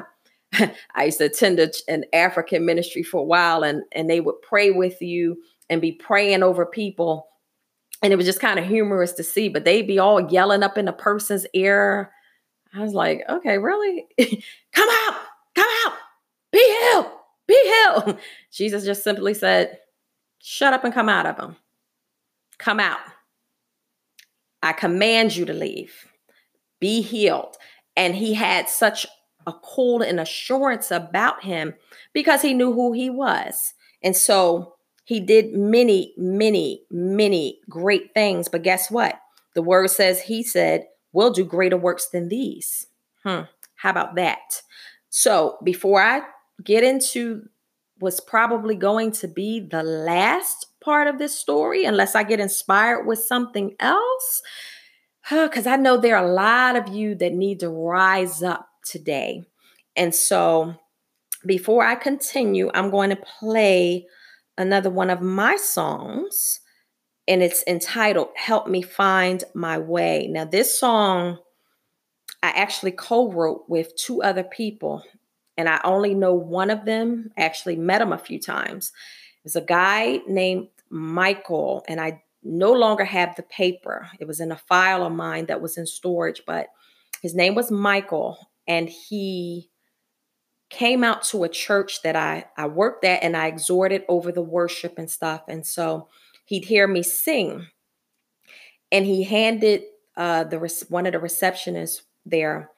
him. 0.60 0.70
I 0.94 1.04
used 1.04 1.16
to 1.20 1.24
attend 1.24 1.58
a, 1.58 1.72
an 1.88 2.04
African 2.12 2.66
ministry 2.66 3.02
for 3.02 3.22
a 3.22 3.24
while, 3.24 3.62
and 3.62 3.82
and 3.92 4.10
they 4.10 4.20
would 4.20 4.42
pray 4.42 4.70
with 4.70 5.00
you 5.00 5.42
and 5.70 5.80
be 5.80 5.92
praying 5.92 6.42
over 6.42 6.66
people, 6.66 7.28
and 8.02 8.12
it 8.12 8.16
was 8.16 8.26
just 8.26 8.40
kind 8.40 8.58
of 8.58 8.66
humorous 8.66 9.12
to 9.12 9.22
see. 9.22 9.48
But 9.48 9.64
they'd 9.64 9.86
be 9.86 10.00
all 10.00 10.30
yelling 10.30 10.62
up 10.62 10.76
in 10.76 10.84
the 10.84 10.92
person's 10.92 11.46
ear. 11.54 12.12
I 12.74 12.82
was 12.82 12.92
like, 12.92 13.22
okay, 13.26 13.56
really? 13.56 14.06
come 14.72 14.88
out, 14.90 15.20
come 15.54 15.70
out, 15.86 15.94
be 16.52 16.78
healed 16.80 17.11
be 17.46 17.58
healed. 17.64 18.18
Jesus 18.52 18.84
just 18.84 19.04
simply 19.04 19.34
said, 19.34 19.78
Shut 20.38 20.72
up 20.72 20.84
and 20.84 20.92
come 20.92 21.08
out 21.08 21.26
of 21.26 21.38
him. 21.38 21.56
Come 22.58 22.80
out. 22.80 22.98
I 24.62 24.72
command 24.72 25.36
you 25.36 25.44
to 25.44 25.52
leave. 25.52 26.06
Be 26.80 27.00
healed. 27.00 27.56
And 27.96 28.14
he 28.14 28.34
had 28.34 28.68
such 28.68 29.06
a 29.46 29.52
cold 29.52 30.02
and 30.02 30.20
assurance 30.20 30.90
about 30.90 31.44
him 31.44 31.74
because 32.12 32.42
he 32.42 32.54
knew 32.54 32.72
who 32.72 32.92
he 32.92 33.10
was. 33.10 33.74
And 34.02 34.16
so 34.16 34.74
he 35.04 35.20
did 35.20 35.52
many, 35.54 36.14
many, 36.16 36.82
many 36.90 37.60
great 37.68 38.14
things. 38.14 38.48
But 38.48 38.62
guess 38.62 38.90
what? 38.90 39.20
The 39.54 39.62
word 39.62 39.90
says, 39.90 40.22
He 40.22 40.42
said, 40.42 40.86
We'll 41.12 41.32
do 41.32 41.44
greater 41.44 41.76
works 41.76 42.08
than 42.08 42.28
these. 42.28 42.86
Hmm. 43.22 43.42
How 43.76 43.90
about 43.90 44.14
that? 44.14 44.62
So 45.10 45.58
before 45.62 46.00
I 46.00 46.22
get 46.64 46.84
into 46.84 47.48
what's 47.98 48.20
probably 48.20 48.74
going 48.74 49.12
to 49.12 49.28
be 49.28 49.60
the 49.60 49.82
last 49.82 50.66
part 50.80 51.06
of 51.06 51.18
this 51.18 51.38
story, 51.38 51.84
unless 51.84 52.14
I 52.14 52.24
get 52.24 52.40
inspired 52.40 53.06
with 53.06 53.18
something 53.18 53.74
else. 53.80 54.42
Because 55.30 55.68
I 55.68 55.76
know 55.76 55.96
there 55.96 56.16
are 56.16 56.26
a 56.26 56.32
lot 56.32 56.74
of 56.74 56.88
you 56.92 57.14
that 57.14 57.32
need 57.32 57.60
to 57.60 57.68
rise 57.68 58.42
up 58.42 58.68
today. 58.84 59.44
And 59.94 60.12
so 60.12 60.74
before 61.46 61.84
I 61.84 61.94
continue, 61.94 62.72
I'm 62.74 62.90
going 62.90 63.10
to 63.10 63.22
play 63.38 64.06
another 64.58 64.90
one 64.90 65.10
of 65.10 65.20
my 65.20 65.56
songs, 65.56 66.58
and 67.28 67.40
it's 67.40 67.62
entitled 67.68 68.28
Help 68.34 68.66
Me 68.66 68.82
Find 68.82 69.44
My 69.54 69.78
Way. 69.78 70.26
Now, 70.28 70.44
this 70.44 70.78
song 70.78 71.38
I 72.42 72.50
actually 72.50 72.92
co 72.92 73.30
wrote 73.30 73.64
with 73.68 73.94
two 73.96 74.22
other 74.22 74.42
people 74.42 75.04
and 75.56 75.68
I 75.68 75.80
only 75.84 76.14
know 76.14 76.34
one 76.34 76.70
of 76.70 76.84
them, 76.84 77.30
actually 77.36 77.76
met 77.76 78.00
him 78.00 78.12
a 78.12 78.18
few 78.18 78.40
times. 78.40 78.92
There's 79.44 79.56
a 79.56 79.60
guy 79.60 80.20
named 80.26 80.68
Michael, 80.90 81.84
and 81.88 82.00
I 82.00 82.22
no 82.42 82.72
longer 82.72 83.04
have 83.04 83.36
the 83.36 83.42
paper. 83.44 84.08
It 84.18 84.26
was 84.26 84.40
in 84.40 84.52
a 84.52 84.56
file 84.56 85.04
of 85.04 85.12
mine 85.12 85.46
that 85.46 85.60
was 85.60 85.76
in 85.76 85.86
storage, 85.86 86.42
but 86.46 86.68
his 87.22 87.34
name 87.34 87.54
was 87.54 87.70
Michael, 87.70 88.38
and 88.66 88.88
he 88.88 89.70
came 90.72 91.04
out 91.04 91.22
to 91.22 91.44
a 91.44 91.48
church 91.48 92.02
that 92.02 92.16
I, 92.16 92.46
I 92.56 92.66
worked 92.66 93.04
at 93.04 93.22
and 93.22 93.36
I 93.36 93.46
exhorted 93.46 94.04
over 94.08 94.32
the 94.32 94.42
worship 94.42 94.94
and 94.96 95.10
stuff. 95.10 95.42
And 95.46 95.66
so 95.66 96.08
he'd 96.46 96.64
hear 96.64 96.88
me 96.88 97.02
sing. 97.02 97.66
And 98.90 99.04
he 99.04 99.22
handed 99.22 99.82
uh, 100.16 100.44
the 100.44 100.58
one 100.88 101.04
of 101.04 101.12
the 101.12 101.18
receptionists 101.18 102.00
there 102.24 102.70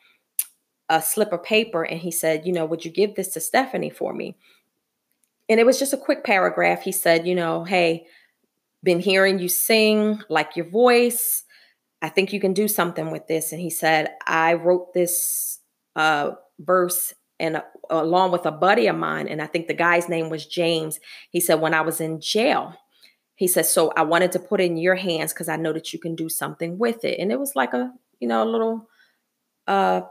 a 0.88 1.00
slip 1.00 1.32
of 1.32 1.42
paper 1.42 1.82
and 1.82 2.00
he 2.00 2.10
said, 2.10 2.46
you 2.46 2.52
know, 2.52 2.64
would 2.64 2.84
you 2.84 2.90
give 2.90 3.14
this 3.14 3.28
to 3.28 3.40
Stephanie 3.40 3.90
for 3.90 4.12
me? 4.12 4.36
And 5.48 5.60
it 5.60 5.66
was 5.66 5.78
just 5.78 5.92
a 5.92 5.98
quick 5.98 6.24
paragraph. 6.24 6.82
He 6.82 6.92
said, 6.92 7.26
you 7.26 7.34
know, 7.34 7.64
hey, 7.64 8.06
been 8.82 9.00
hearing 9.00 9.38
you 9.38 9.48
sing, 9.48 10.20
like 10.28 10.56
your 10.56 10.68
voice. 10.68 11.42
I 12.02 12.08
think 12.08 12.32
you 12.32 12.40
can 12.40 12.52
do 12.52 12.68
something 12.68 13.10
with 13.10 13.26
this. 13.28 13.52
And 13.52 13.60
he 13.60 13.70
said, 13.70 14.10
I 14.26 14.54
wrote 14.54 14.92
this 14.92 15.60
uh, 15.96 16.32
verse 16.58 17.14
and 17.40 17.56
uh, 17.56 17.62
along 17.90 18.32
with 18.32 18.46
a 18.46 18.52
buddy 18.52 18.86
of 18.86 18.96
mine, 18.96 19.26
and 19.26 19.42
I 19.42 19.46
think 19.46 19.66
the 19.66 19.74
guy's 19.74 20.08
name 20.08 20.30
was 20.30 20.46
James. 20.46 21.00
He 21.30 21.40
said, 21.40 21.60
when 21.60 21.74
I 21.74 21.80
was 21.80 22.00
in 22.00 22.20
jail, 22.20 22.74
he 23.34 23.48
said, 23.48 23.66
so 23.66 23.92
I 23.96 24.02
wanted 24.02 24.32
to 24.32 24.38
put 24.38 24.60
in 24.60 24.76
your 24.76 24.94
hands 24.94 25.32
because 25.32 25.48
I 25.48 25.56
know 25.56 25.72
that 25.72 25.92
you 25.92 25.98
can 25.98 26.14
do 26.14 26.28
something 26.28 26.78
with 26.78 27.04
it. 27.04 27.18
And 27.18 27.32
it 27.32 27.40
was 27.40 27.56
like 27.56 27.74
a, 27.74 27.92
you 28.20 28.28
know, 28.28 28.42
a 28.42 28.48
little 28.48 28.88
uh 29.66 30.02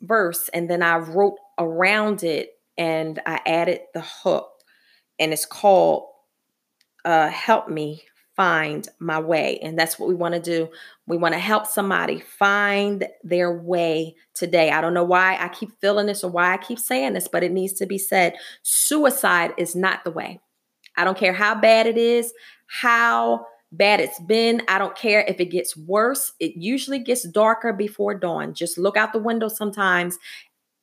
verse 0.00 0.48
and 0.52 0.68
then 0.68 0.82
I 0.82 0.96
wrote 0.96 1.36
around 1.58 2.22
it 2.22 2.50
and 2.78 3.20
I 3.26 3.40
added 3.46 3.80
the 3.94 4.02
hook 4.02 4.50
and 5.18 5.32
it's 5.32 5.46
called 5.46 6.04
uh, 7.04 7.28
Help 7.28 7.68
Me 7.68 8.02
Find 8.34 8.86
My 8.98 9.18
Way. 9.18 9.58
And 9.62 9.78
that's 9.78 9.98
what 9.98 10.08
we 10.08 10.14
want 10.14 10.34
to 10.34 10.40
do. 10.40 10.68
We 11.06 11.16
want 11.16 11.34
to 11.34 11.38
help 11.38 11.66
somebody 11.66 12.20
find 12.20 13.06
their 13.24 13.52
way 13.52 14.16
today. 14.34 14.70
I 14.70 14.80
don't 14.80 14.94
know 14.94 15.04
why 15.04 15.38
I 15.40 15.48
keep 15.48 15.70
feeling 15.80 16.06
this 16.06 16.22
or 16.22 16.30
why 16.30 16.52
I 16.52 16.58
keep 16.58 16.78
saying 16.78 17.14
this, 17.14 17.28
but 17.28 17.42
it 17.42 17.52
needs 17.52 17.72
to 17.74 17.86
be 17.86 17.98
said. 17.98 18.34
Suicide 18.62 19.54
is 19.56 19.74
not 19.74 20.04
the 20.04 20.10
way. 20.10 20.40
I 20.96 21.04
don't 21.04 21.16
care 21.16 21.32
how 21.32 21.54
bad 21.54 21.86
it 21.86 21.96
is, 21.96 22.32
how 22.66 23.46
bad 23.76 24.00
it's 24.00 24.20
been. 24.20 24.62
I 24.68 24.78
don't 24.78 24.96
care 24.96 25.24
if 25.28 25.40
it 25.40 25.46
gets 25.46 25.76
worse. 25.76 26.32
It 26.40 26.56
usually 26.56 26.98
gets 26.98 27.28
darker 27.28 27.72
before 27.72 28.14
dawn. 28.14 28.54
Just 28.54 28.78
look 28.78 28.96
out 28.96 29.12
the 29.12 29.18
window 29.18 29.48
sometimes, 29.48 30.18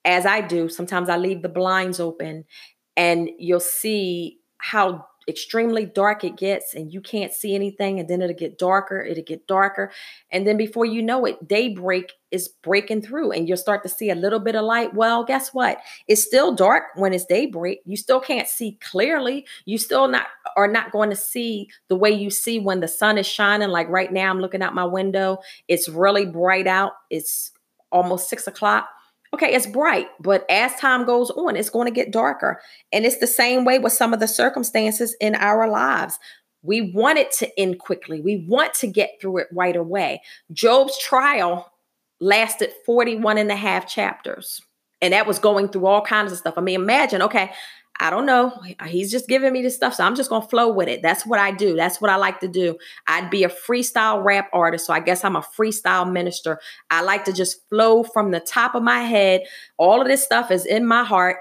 as 0.05 0.25
I 0.25 0.41
do. 0.41 0.69
Sometimes 0.69 1.09
I 1.09 1.17
leave 1.17 1.41
the 1.41 1.49
blinds 1.49 1.99
open 1.99 2.45
and 2.95 3.29
you'll 3.37 3.59
see 3.59 4.39
how 4.57 5.05
extremely 5.27 5.85
dark 5.85 6.23
it 6.23 6.35
gets 6.35 6.73
and 6.73 6.93
you 6.93 7.01
can't 7.01 7.33
see 7.33 7.55
anything 7.55 7.99
and 7.99 8.09
then 8.09 8.21
it'll 8.21 8.35
get 8.35 8.57
darker 8.57 9.01
it'll 9.01 9.23
get 9.23 9.47
darker 9.47 9.91
and 10.31 10.45
then 10.47 10.57
before 10.57 10.85
you 10.85 11.01
know 11.01 11.25
it 11.25 11.47
daybreak 11.47 12.11
is 12.33 12.47
breaking 12.63 12.99
through 12.99 13.31
and 13.31 13.47
you'll 13.47 13.55
start 13.55 13.83
to 13.83 13.89
see 13.89 14.09
a 14.09 14.15
little 14.15 14.39
bit 14.39 14.55
of 14.55 14.65
light. 14.65 14.93
Well 14.95 15.23
guess 15.23 15.53
what? 15.53 15.77
It's 16.07 16.23
still 16.23 16.55
dark 16.55 16.85
when 16.95 17.13
it's 17.13 17.25
daybreak. 17.25 17.81
You 17.85 17.95
still 17.95 18.19
can't 18.19 18.47
see 18.47 18.79
clearly. 18.81 19.45
You 19.65 19.77
still 19.77 20.07
not 20.07 20.25
are 20.57 20.67
not 20.67 20.91
going 20.91 21.11
to 21.11 21.15
see 21.15 21.69
the 21.89 21.95
way 21.95 22.09
you 22.09 22.31
see 22.31 22.59
when 22.59 22.79
the 22.79 22.87
sun 22.87 23.19
is 23.19 23.27
shining. 23.27 23.69
Like 23.69 23.87
right 23.87 24.11
now 24.11 24.31
i'm 24.31 24.39
looking 24.39 24.63
out 24.63 24.73
my 24.73 24.83
window. 24.83 25.37
It's 25.67 25.87
really 25.87 26.25
bright 26.25 26.65
out. 26.65 26.93
It's 27.11 27.51
almost 27.91 28.27
six 28.27 28.47
o'clock 28.47 28.89
Okay, 29.33 29.53
it's 29.53 29.65
bright, 29.65 30.09
but 30.19 30.45
as 30.49 30.75
time 30.75 31.05
goes 31.05 31.31
on, 31.31 31.55
it's 31.55 31.71
going 31.71 31.87
to 31.87 31.91
get 31.91 32.11
darker. 32.11 32.61
And 32.91 33.03
it's 33.03 33.17
the 33.17 33.25
same 33.25 33.65
way 33.65 33.79
with 33.79 33.93
some 33.93 34.13
of 34.13 34.19
the 34.19 34.27
circumstances 34.27 35.15
in 35.19 35.33
our 35.35 35.67
lives. 35.67 36.19
We 36.61 36.93
want 36.93 37.17
it 37.17 37.31
to 37.33 37.59
end 37.59 37.79
quickly. 37.79 38.21
We 38.21 38.45
want 38.47 38.75
to 38.75 38.87
get 38.87 39.17
through 39.19 39.39
it 39.39 39.47
right 39.51 39.75
away. 39.75 40.21
Job's 40.51 40.97
trial 40.99 41.71
lasted 42.21 42.71
41 42.85 43.39
and 43.39 43.51
a 43.51 43.55
half 43.55 43.87
chapters. 43.87 44.61
And 45.01 45.13
that 45.13 45.27
was 45.27 45.39
going 45.39 45.67
through 45.67 45.87
all 45.87 46.01
kinds 46.01 46.31
of 46.31 46.37
stuff. 46.37 46.53
I 46.55 46.61
mean, 46.61 46.79
imagine, 46.79 47.21
okay, 47.23 47.51
I 47.99 48.09
don't 48.09 48.25
know. 48.25 48.51
He's 48.87 49.11
just 49.11 49.27
giving 49.27 49.53
me 49.53 49.61
this 49.61 49.75
stuff. 49.75 49.93
So 49.93 50.03
I'm 50.03 50.15
just 50.15 50.29
going 50.29 50.41
to 50.41 50.47
flow 50.47 50.73
with 50.73 50.87
it. 50.87 51.01
That's 51.01 51.25
what 51.25 51.39
I 51.39 51.51
do. 51.51 51.75
That's 51.75 52.01
what 52.01 52.09
I 52.09 52.15
like 52.15 52.39
to 52.39 52.47
do. 52.47 52.77
I'd 53.07 53.29
be 53.29 53.43
a 53.43 53.49
freestyle 53.49 54.23
rap 54.23 54.49
artist. 54.51 54.87
So 54.87 54.93
I 54.93 54.99
guess 54.99 55.23
I'm 55.23 55.35
a 55.35 55.41
freestyle 55.41 56.11
minister. 56.11 56.59
I 56.89 57.01
like 57.01 57.23
to 57.25 57.33
just 57.33 57.67
flow 57.69 58.03
from 58.03 58.31
the 58.31 58.39
top 58.39 58.75
of 58.75 58.83
my 58.83 59.01
head. 59.01 59.43
All 59.77 60.01
of 60.01 60.07
this 60.07 60.23
stuff 60.23 60.49
is 60.49 60.65
in 60.65 60.85
my 60.85 61.03
heart. 61.03 61.37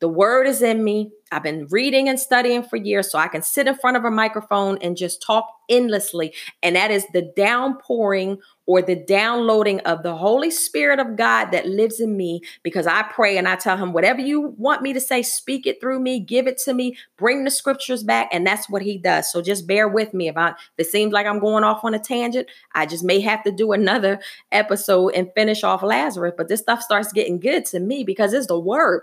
The 0.00 0.08
word 0.08 0.46
is 0.46 0.60
in 0.60 0.84
me. 0.84 1.10
I've 1.34 1.42
been 1.42 1.66
reading 1.68 2.08
and 2.08 2.18
studying 2.18 2.62
for 2.62 2.76
years, 2.76 3.10
so 3.10 3.18
I 3.18 3.26
can 3.26 3.42
sit 3.42 3.66
in 3.66 3.74
front 3.74 3.96
of 3.96 4.04
a 4.04 4.10
microphone 4.10 4.78
and 4.80 4.96
just 4.96 5.20
talk 5.20 5.48
endlessly. 5.68 6.32
And 6.62 6.76
that 6.76 6.90
is 6.90 7.06
the 7.12 7.32
downpouring 7.36 8.38
or 8.66 8.80
the 8.80 8.94
downloading 8.94 9.80
of 9.80 10.02
the 10.02 10.16
Holy 10.16 10.50
Spirit 10.50 10.98
of 10.98 11.16
God 11.16 11.50
that 11.50 11.66
lives 11.66 12.00
in 12.00 12.16
me 12.16 12.40
because 12.62 12.86
I 12.86 13.02
pray 13.02 13.36
and 13.36 13.48
I 13.48 13.56
tell 13.56 13.76
him, 13.76 13.92
whatever 13.92 14.20
you 14.20 14.54
want 14.56 14.82
me 14.82 14.92
to 14.92 15.00
say, 15.00 15.22
speak 15.22 15.66
it 15.66 15.80
through 15.80 16.00
me, 16.00 16.20
give 16.20 16.46
it 16.46 16.58
to 16.64 16.72
me, 16.72 16.96
bring 17.18 17.44
the 17.44 17.50
scriptures 17.50 18.02
back. 18.02 18.28
And 18.32 18.46
that's 18.46 18.70
what 18.70 18.82
he 18.82 18.96
does. 18.96 19.30
So 19.30 19.42
just 19.42 19.66
bear 19.66 19.88
with 19.88 20.14
me. 20.14 20.28
If, 20.28 20.36
I, 20.36 20.50
if 20.50 20.56
it 20.78 20.86
seems 20.86 21.12
like 21.12 21.26
I'm 21.26 21.40
going 21.40 21.64
off 21.64 21.84
on 21.84 21.94
a 21.94 21.98
tangent, 21.98 22.48
I 22.74 22.86
just 22.86 23.04
may 23.04 23.20
have 23.20 23.42
to 23.44 23.52
do 23.52 23.72
another 23.72 24.20
episode 24.52 25.08
and 25.14 25.30
finish 25.34 25.62
off 25.64 25.82
Lazarus. 25.82 26.34
But 26.36 26.48
this 26.48 26.60
stuff 26.60 26.80
starts 26.80 27.12
getting 27.12 27.40
good 27.40 27.66
to 27.66 27.80
me 27.80 28.04
because 28.04 28.32
it's 28.32 28.46
the 28.46 28.58
word. 28.58 29.02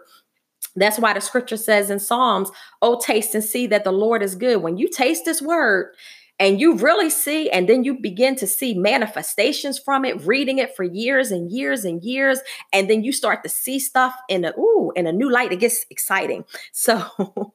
That's 0.75 0.99
why 0.99 1.13
the 1.13 1.21
scripture 1.21 1.57
says 1.57 1.89
in 1.89 1.99
Psalms, 1.99 2.49
Oh, 2.81 2.99
taste 2.99 3.35
and 3.35 3.43
see 3.43 3.67
that 3.67 3.83
the 3.83 3.91
Lord 3.91 4.23
is 4.23 4.35
good. 4.35 4.61
When 4.61 4.77
you 4.77 4.89
taste 4.89 5.25
this 5.25 5.41
word 5.41 5.93
and 6.39 6.59
you 6.59 6.75
really 6.75 7.09
see, 7.09 7.49
and 7.49 7.69
then 7.69 7.83
you 7.83 7.99
begin 7.99 8.35
to 8.37 8.47
see 8.47 8.73
manifestations 8.73 9.77
from 9.77 10.05
it, 10.05 10.25
reading 10.25 10.57
it 10.57 10.75
for 10.75 10.83
years 10.83 11.29
and 11.29 11.51
years 11.51 11.85
and 11.85 12.01
years, 12.03 12.39
and 12.73 12.89
then 12.89 13.03
you 13.03 13.11
start 13.11 13.43
to 13.43 13.49
see 13.49 13.79
stuff 13.79 14.15
in 14.29 14.45
a 14.45 14.53
ooh 14.57 14.91
in 14.95 15.07
a 15.07 15.11
new 15.11 15.29
light. 15.31 15.51
It 15.51 15.59
gets 15.59 15.85
exciting. 15.89 16.45
So, 16.73 17.53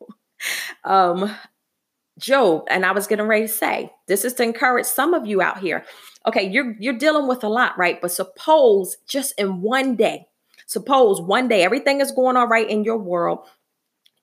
um, 0.84 1.34
Job, 2.18 2.64
and 2.70 2.86
I 2.86 2.92
was 2.92 3.06
getting 3.06 3.26
ready 3.26 3.46
to 3.46 3.52
say 3.52 3.90
this 4.06 4.24
is 4.24 4.34
to 4.34 4.42
encourage 4.42 4.86
some 4.86 5.14
of 5.14 5.26
you 5.26 5.42
out 5.42 5.58
here. 5.58 5.84
Okay, 6.26 6.48
you're 6.48 6.74
you're 6.78 6.96
dealing 6.98 7.28
with 7.28 7.44
a 7.44 7.48
lot, 7.48 7.76
right? 7.76 8.00
But 8.00 8.12
suppose 8.12 8.96
just 9.06 9.34
in 9.38 9.60
one 9.60 9.96
day, 9.96 10.26
suppose 10.66 11.20
one 11.20 11.48
day 11.48 11.62
everything 11.62 12.00
is 12.00 12.12
going 12.12 12.36
all 12.36 12.46
right 12.46 12.68
in 12.68 12.84
your 12.84 12.98
world 12.98 13.46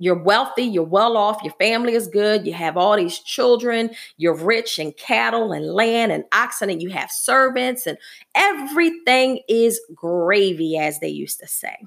you're 0.04 0.22
wealthy, 0.22 0.64
you're 0.64 0.84
well 0.84 1.16
off, 1.16 1.44
your 1.44 1.54
family 1.54 1.94
is 1.94 2.08
good, 2.08 2.46
you 2.46 2.54
have 2.54 2.76
all 2.76 2.98
these 2.98 3.20
children, 3.20 3.92
you're 4.18 4.36
rich 4.36 4.80
in 4.80 4.92
cattle 4.94 5.54
and 5.54 5.74
land 5.74 6.12
and 6.12 6.26
oxen, 6.34 6.70
and 6.70 6.82
you 6.82 6.90
have 6.90 7.10
servants, 7.10 7.88
and 7.88 7.98
everything 8.36 9.40
is 9.48 9.80
gravy, 9.96 10.78
as 10.78 11.00
they 11.00 11.08
used 11.08 11.40
to 11.40 11.48
say. 11.48 11.78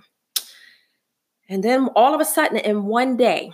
And 1.49 1.63
then 1.63 1.89
all 1.95 2.15
of 2.15 2.21
a 2.21 2.25
sudden, 2.25 2.57
in 2.57 2.85
one 2.85 3.17
day, 3.17 3.53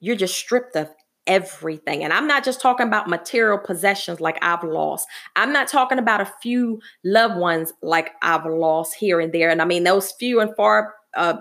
you're 0.00 0.16
just 0.16 0.36
stripped 0.36 0.76
of 0.76 0.90
everything. 1.26 2.04
And 2.04 2.12
I'm 2.12 2.26
not 2.26 2.44
just 2.44 2.60
talking 2.60 2.86
about 2.86 3.08
material 3.08 3.58
possessions 3.58 4.20
like 4.20 4.38
I've 4.42 4.64
lost. 4.64 5.08
I'm 5.36 5.52
not 5.52 5.68
talking 5.68 5.98
about 5.98 6.20
a 6.20 6.32
few 6.42 6.80
loved 7.04 7.36
ones 7.36 7.72
like 7.82 8.10
I've 8.22 8.44
lost 8.46 8.94
here 8.94 9.20
and 9.20 9.32
there. 9.32 9.50
And 9.50 9.62
I 9.62 9.64
mean, 9.64 9.84
those 9.84 10.12
few 10.12 10.40
and 10.40 10.54
far 10.56 10.94
uh, 11.16 11.38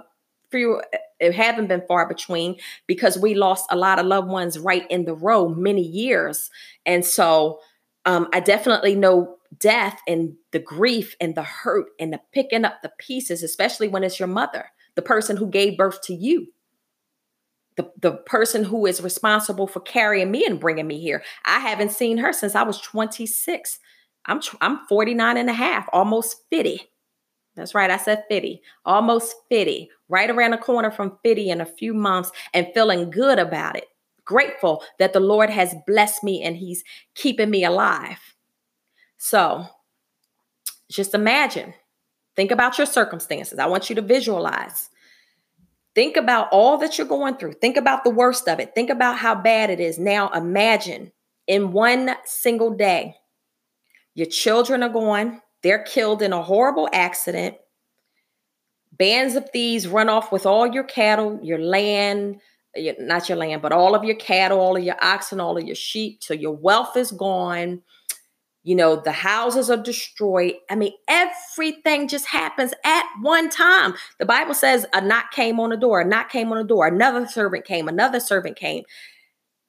few 0.53 0.81
it 1.19 1.33
haven't 1.33 1.67
been 1.67 1.83
far 1.87 2.07
between 2.07 2.57
because 2.85 3.17
we 3.17 3.33
lost 3.33 3.65
a 3.71 3.75
lot 3.75 3.97
of 3.97 4.05
loved 4.05 4.29
ones 4.29 4.59
right 4.59 4.85
in 4.91 5.05
the 5.05 5.15
row 5.15 5.49
many 5.49 5.81
years 5.81 6.51
and 6.85 7.03
so 7.03 7.59
um, 8.05 8.27
i 8.33 8.39
definitely 8.39 8.93
know 8.93 9.37
death 9.57 9.99
and 10.07 10.35
the 10.51 10.59
grief 10.59 11.15
and 11.19 11.33
the 11.33 11.43
hurt 11.43 11.87
and 11.99 12.13
the 12.13 12.21
picking 12.33 12.65
up 12.65 12.81
the 12.83 12.91
pieces 12.99 13.41
especially 13.41 13.87
when 13.87 14.03
it's 14.03 14.19
your 14.19 14.27
mother 14.27 14.65
the 14.93 15.01
person 15.01 15.37
who 15.37 15.47
gave 15.47 15.75
birth 15.75 15.99
to 16.03 16.13
you 16.13 16.47
the, 17.75 17.91
the 17.99 18.11
person 18.11 18.63
who 18.63 18.85
is 18.85 19.01
responsible 19.01 19.67
for 19.67 19.79
carrying 19.79 20.31
me 20.31 20.45
and 20.45 20.59
bringing 20.59 20.87
me 20.87 20.99
here 20.99 21.23
i 21.45 21.59
haven't 21.59 21.91
seen 21.91 22.17
her 22.17 22.33
since 22.33 22.55
i 22.55 22.63
was 22.63 22.79
26 22.81 23.79
i'm 24.25 24.41
i'm 24.61 24.79
49 24.87 25.37
and 25.37 25.49
a 25.49 25.53
half 25.53 25.87
almost 25.91 26.37
50 26.49 26.89
that's 27.55 27.75
right. 27.75 27.91
I 27.91 27.97
said 27.97 28.23
50, 28.29 28.61
almost 28.85 29.35
50, 29.49 29.89
right 30.09 30.29
around 30.29 30.51
the 30.51 30.57
corner 30.57 30.89
from 30.89 31.17
50 31.23 31.49
in 31.49 31.61
a 31.61 31.65
few 31.65 31.93
months 31.93 32.31
and 32.53 32.67
feeling 32.73 33.11
good 33.11 33.39
about 33.39 33.77
it. 33.77 33.85
Grateful 34.25 34.83
that 34.99 35.13
the 35.13 35.19
Lord 35.19 35.49
has 35.49 35.75
blessed 35.85 36.23
me 36.23 36.41
and 36.41 36.57
He's 36.57 36.83
keeping 37.13 37.49
me 37.49 37.63
alive. 37.63 38.19
So 39.17 39.65
just 40.89 41.13
imagine, 41.13 41.73
think 42.35 42.51
about 42.51 42.77
your 42.77 42.87
circumstances. 42.87 43.59
I 43.59 43.67
want 43.67 43.89
you 43.89 43.95
to 43.95 44.01
visualize. 44.01 44.89
Think 45.95 46.17
about 46.17 46.49
all 46.51 46.77
that 46.77 46.97
you're 46.97 47.07
going 47.07 47.37
through. 47.37 47.53
Think 47.53 47.77
about 47.77 48.03
the 48.03 48.09
worst 48.09 48.47
of 48.47 48.59
it. 48.59 48.73
Think 48.73 48.89
about 48.89 49.17
how 49.17 49.35
bad 49.35 49.69
it 49.69 49.79
is. 49.79 49.99
Now 49.99 50.29
imagine 50.29 51.11
in 51.47 51.71
one 51.71 52.15
single 52.25 52.71
day, 52.71 53.15
your 54.15 54.27
children 54.27 54.83
are 54.83 54.89
gone, 54.89 55.41
they're 55.61 55.83
killed 55.83 56.21
in 56.21 56.33
a 56.33 56.41
horrible 56.41 56.89
accident. 56.91 57.55
Bands 58.91 59.35
of 59.35 59.49
thieves 59.49 59.87
run 59.87 60.09
off 60.09 60.31
with 60.31 60.45
all 60.45 60.67
your 60.67 60.83
cattle, 60.83 61.39
your 61.41 61.57
land, 61.57 62.39
not 62.75 63.27
your 63.27 63.37
land, 63.37 63.61
but 63.61 63.71
all 63.71 63.95
of 63.95 64.03
your 64.03 64.15
cattle, 64.15 64.59
all 64.59 64.77
of 64.77 64.83
your 64.83 64.97
oxen, 65.01 65.39
all 65.39 65.57
of 65.57 65.65
your 65.65 65.75
sheep. 65.75 66.23
So 66.23 66.33
your 66.33 66.55
wealth 66.55 66.95
is 66.95 67.11
gone. 67.11 67.81
You 68.63 68.75
know, 68.75 68.95
the 68.95 69.11
houses 69.11 69.69
are 69.69 69.77
destroyed. 69.77 70.53
I 70.69 70.75
mean, 70.75 70.93
everything 71.09 72.07
just 72.07 72.27
happens 72.27 72.73
at 72.85 73.05
one 73.21 73.49
time. 73.49 73.93
The 74.19 74.25
Bible 74.25 74.53
says 74.53 74.85
a 74.93 75.01
knock 75.01 75.31
came 75.31 75.59
on 75.59 75.69
the 75.69 75.77
door, 75.77 75.99
a 76.01 76.05
knock 76.05 76.29
came 76.29 76.51
on 76.51 76.57
the 76.57 76.63
door, 76.63 76.87
another 76.87 77.27
servant 77.27 77.65
came, 77.65 77.89
another 77.89 78.21
servant 78.21 78.55
came. 78.55 78.83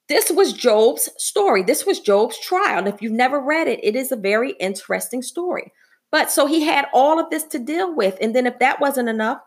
This 0.07 0.31
was 0.31 0.53
Job's 0.53 1.09
story. 1.17 1.63
This 1.63 1.85
was 1.85 1.99
Job's 1.99 2.39
trial. 2.39 2.79
And 2.79 2.87
if 2.87 3.01
you've 3.01 3.11
never 3.11 3.39
read 3.41 3.67
it, 3.67 3.79
it 3.83 3.95
is 3.95 4.11
a 4.11 4.17
very 4.17 4.51
interesting 4.59 5.21
story. 5.21 5.73
But 6.11 6.31
so 6.31 6.45
he 6.45 6.63
had 6.63 6.85
all 6.93 7.19
of 7.19 7.29
this 7.29 7.43
to 7.45 7.59
deal 7.59 7.93
with. 7.93 8.17
And 8.21 8.33
then 8.33 8.45
if 8.45 8.59
that 8.59 8.79
wasn't 8.79 9.09
enough, 9.09 9.39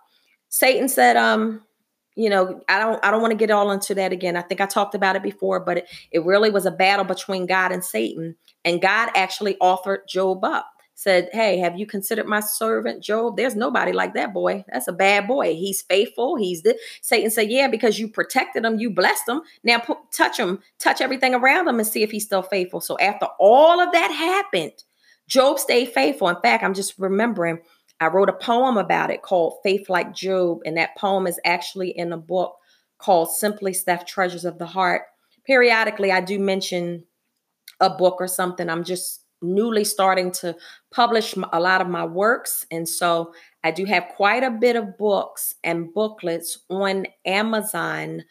Satan 0.50 0.88
said, 0.88 1.16
um, 1.16 1.62
you 2.18 2.28
know, 2.28 2.61
I 2.68 2.81
don't 2.81 3.02
I 3.04 3.12
don't 3.12 3.22
want 3.22 3.31
to 3.31 3.37
get 3.38 3.52
all 3.52 3.70
into 3.70 3.94
that 3.94 4.12
again. 4.12 4.37
I 4.37 4.42
think 4.42 4.61
I 4.61 4.66
talked 4.66 4.96
about 4.96 5.14
it 5.14 5.22
before, 5.22 5.61
but 5.61 5.78
it, 5.78 5.88
it 6.11 6.24
really 6.24 6.50
was 6.50 6.66
a 6.66 6.72
battle 6.72 7.04
between 7.04 7.46
God 7.46 7.70
and 7.70 7.85
Satan. 7.85 8.35
And 8.64 8.83
God 8.83 9.11
actually 9.14 9.57
offered 9.61 10.09
Job 10.09 10.44
up. 10.44 10.66
Said, 10.94 11.28
Hey, 11.33 11.59
have 11.59 11.78
you 11.78 11.87
considered 11.87 12.26
my 12.26 12.40
servant 12.40 13.04
Job? 13.04 13.37
There's 13.37 13.54
nobody 13.54 13.92
like 13.92 14.14
that 14.14 14.35
boy. 14.35 14.64
That's 14.66 14.88
a 14.88 14.92
bad 14.92 15.28
boy. 15.28 15.54
He's 15.54 15.83
faithful. 15.83 16.35
He's 16.35 16.62
the 16.62 16.76
Satan 17.02 17.31
said, 17.31 17.50
Yeah, 17.50 17.68
because 17.68 18.00
you 18.00 18.09
protected 18.09 18.64
him, 18.64 18.81
you 18.81 18.90
blessed 18.90 19.28
him. 19.28 19.42
Now 19.62 19.78
put, 19.78 19.98
touch 20.12 20.40
him, 20.40 20.59
touch 20.81 21.00
everything 21.00 21.37
around 21.37 21.68
him 21.68 21.78
and 21.78 21.87
see 21.87 22.02
if 22.02 22.11
he's 22.11 22.24
still 22.24 22.42
faithful. 22.42 22.81
So 22.81 22.98
after 22.98 23.28
all 23.38 23.78
of 23.78 23.92
that 23.92 24.11
happened, 24.11 24.72
Job 25.28 25.61
stayed 25.61 25.90
faithful. 25.90 26.28
In 26.31 26.40
fact, 26.42 26.64
I'm 26.64 26.74
just 26.74 26.98
remembering 26.98 27.61
I 28.00 28.06
wrote 28.06 28.28
a 28.28 28.34
poem 28.34 28.76
about 28.76 29.11
it 29.11 29.22
called 29.22 29.58
Faith 29.62 29.88
Like 29.88 30.14
Job. 30.14 30.61
And 30.64 30.76
that 30.76 30.96
poem 30.96 31.26
is 31.26 31.40
actually 31.44 31.90
in 31.90 32.12
a 32.12 32.18
book 32.18 32.54
called 32.98 33.32
Simply 33.32 33.72
Steph 33.72 34.06
Treasures 34.06 34.44
of 34.44 34.58
the 34.58 34.66
Heart. 34.66 35.02
Periodically, 35.44 36.12
I 36.12 36.20
do 36.20 36.38
mention 36.38 37.04
a 37.80 37.90
book 37.90 38.16
or 38.20 38.28
something. 38.28 38.68
I'm 38.68 38.84
just 38.84 39.24
newly 39.40 39.84
starting 39.84 40.32
to 40.32 40.56
publish 40.90 41.34
a 41.52 41.61
lot 41.61 41.80
of 41.80 41.88
my 41.88 42.04
works. 42.04 42.66
And 42.70 42.88
so 42.88 43.32
I 43.62 43.70
do 43.70 43.84
have 43.84 44.08
quite 44.16 44.42
a 44.42 44.50
bit 44.50 44.76
of 44.76 44.98
books 44.98 45.54
and 45.62 45.92
booklets 45.94 46.58
on 46.68 47.06
Amazon 47.24 48.24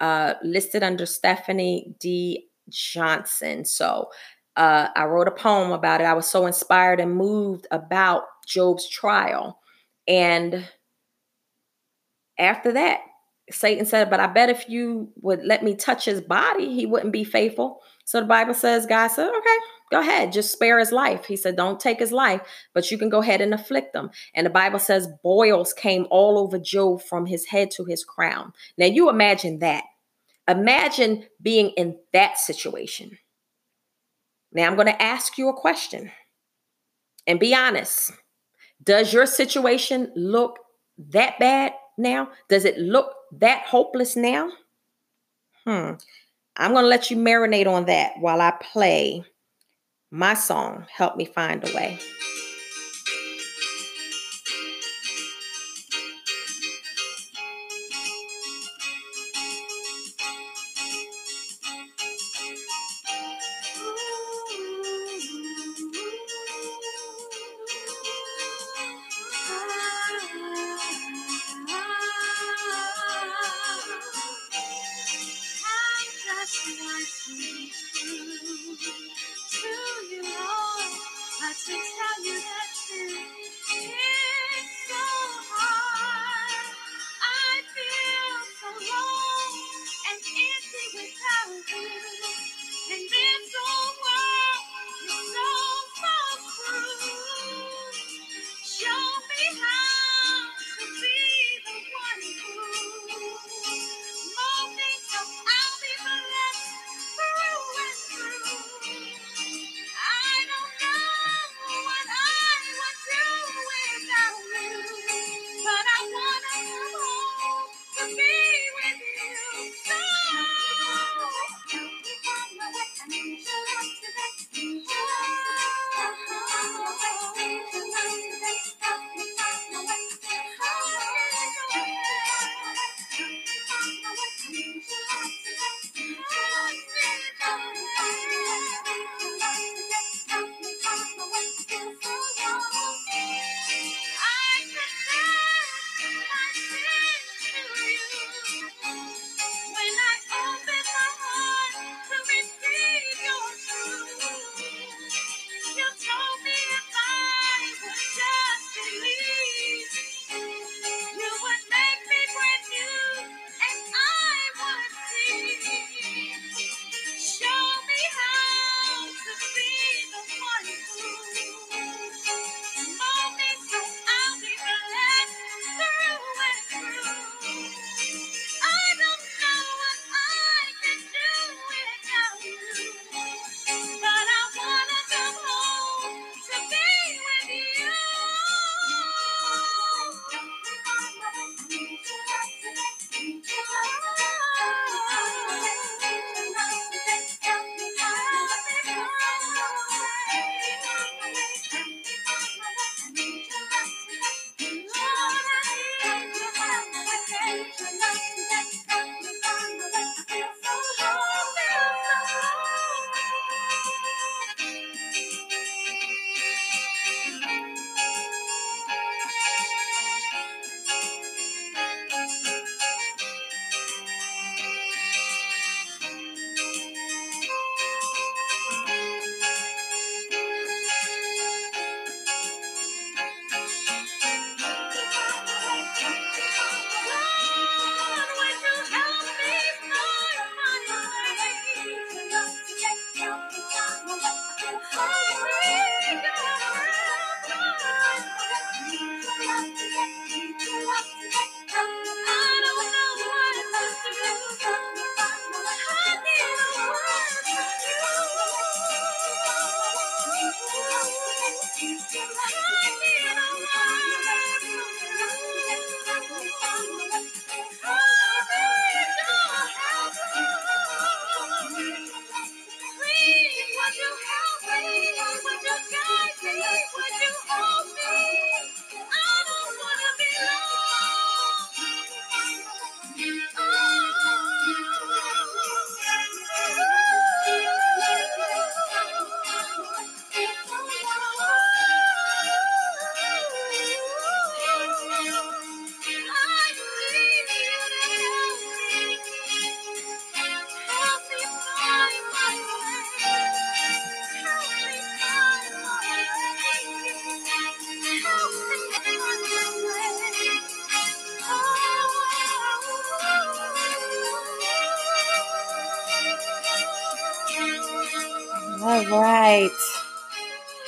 uh, 0.00 0.34
listed 0.42 0.82
under 0.82 1.06
Stephanie 1.06 1.94
D. 1.98 2.48
Johnson. 2.68 3.64
So 3.64 4.08
uh, 4.56 4.88
I 4.94 5.04
wrote 5.04 5.28
a 5.28 5.32
poem 5.32 5.72
about 5.72 6.00
it. 6.00 6.04
I 6.04 6.14
was 6.14 6.26
so 6.26 6.46
inspired 6.46 7.00
and 7.00 7.16
moved 7.16 7.66
about 7.70 8.24
Job's 8.44 8.88
trial. 8.88 9.60
And 10.06 10.68
after 12.38 12.72
that, 12.72 13.00
Satan 13.50 13.86
said, 13.86 14.10
But 14.10 14.20
I 14.20 14.26
bet 14.26 14.50
if 14.50 14.68
you 14.68 15.10
would 15.20 15.44
let 15.44 15.62
me 15.62 15.74
touch 15.74 16.04
his 16.04 16.20
body, 16.20 16.72
he 16.74 16.86
wouldn't 16.86 17.12
be 17.12 17.24
faithful. 17.24 17.80
So 18.04 18.20
the 18.20 18.26
Bible 18.26 18.54
says, 18.54 18.86
God 18.86 19.08
said, 19.08 19.28
Okay, 19.28 19.56
go 19.90 20.00
ahead, 20.00 20.32
just 20.32 20.52
spare 20.52 20.78
his 20.78 20.92
life. 20.92 21.26
He 21.26 21.36
said, 21.36 21.56
Don't 21.56 21.80
take 21.80 21.98
his 21.98 22.12
life, 22.12 22.40
but 22.72 22.90
you 22.90 22.98
can 22.98 23.08
go 23.08 23.20
ahead 23.20 23.40
and 23.40 23.52
afflict 23.52 23.94
him. 23.94 24.10
And 24.34 24.46
the 24.46 24.50
Bible 24.50 24.78
says, 24.78 25.08
Boils 25.22 25.72
came 25.72 26.06
all 26.10 26.38
over 26.38 26.58
Job 26.58 27.02
from 27.02 27.26
his 27.26 27.46
head 27.46 27.70
to 27.72 27.84
his 27.84 28.04
crown. 28.04 28.52
Now 28.78 28.86
you 28.86 29.10
imagine 29.10 29.58
that. 29.60 29.84
Imagine 30.48 31.24
being 31.40 31.70
in 31.70 31.98
that 32.12 32.38
situation. 32.38 33.18
Now 34.52 34.66
I'm 34.66 34.76
going 34.76 34.86
to 34.86 35.02
ask 35.02 35.36
you 35.36 35.48
a 35.48 35.54
question 35.54 36.10
and 37.26 37.40
be 37.40 37.54
honest. 37.54 38.12
Does 38.82 39.12
your 39.12 39.26
situation 39.26 40.12
look 40.14 40.58
that 41.10 41.38
bad 41.38 41.72
now? 41.96 42.30
Does 42.48 42.64
it 42.64 42.78
look 42.78 43.14
that 43.32 43.64
hopeless 43.66 44.16
now? 44.16 44.50
Hmm. 45.64 45.92
I'm 46.56 46.72
going 46.72 46.84
to 46.84 46.88
let 46.88 47.10
you 47.10 47.16
marinate 47.16 47.66
on 47.66 47.86
that 47.86 48.12
while 48.20 48.40
I 48.40 48.52
play 48.52 49.24
my 50.10 50.34
song, 50.34 50.86
Help 50.94 51.16
Me 51.16 51.24
Find 51.24 51.68
a 51.68 51.74
Way. 51.74 51.98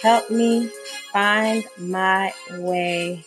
Help 0.07 0.31
me 0.31 0.71
find 1.11 1.65
my 1.81 2.33
way. 2.53 3.27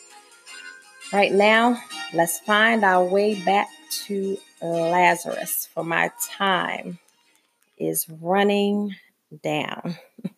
Right 1.11 1.33
now, 1.33 1.77
let's 2.13 2.39
find 2.39 2.85
our 2.85 3.03
way 3.03 3.35
back 3.43 3.67
to 4.05 4.37
Lazarus, 4.61 5.67
for 5.73 5.83
my 5.83 6.09
time 6.37 6.97
is 7.77 8.07
running 8.21 8.95
down. 9.43 9.97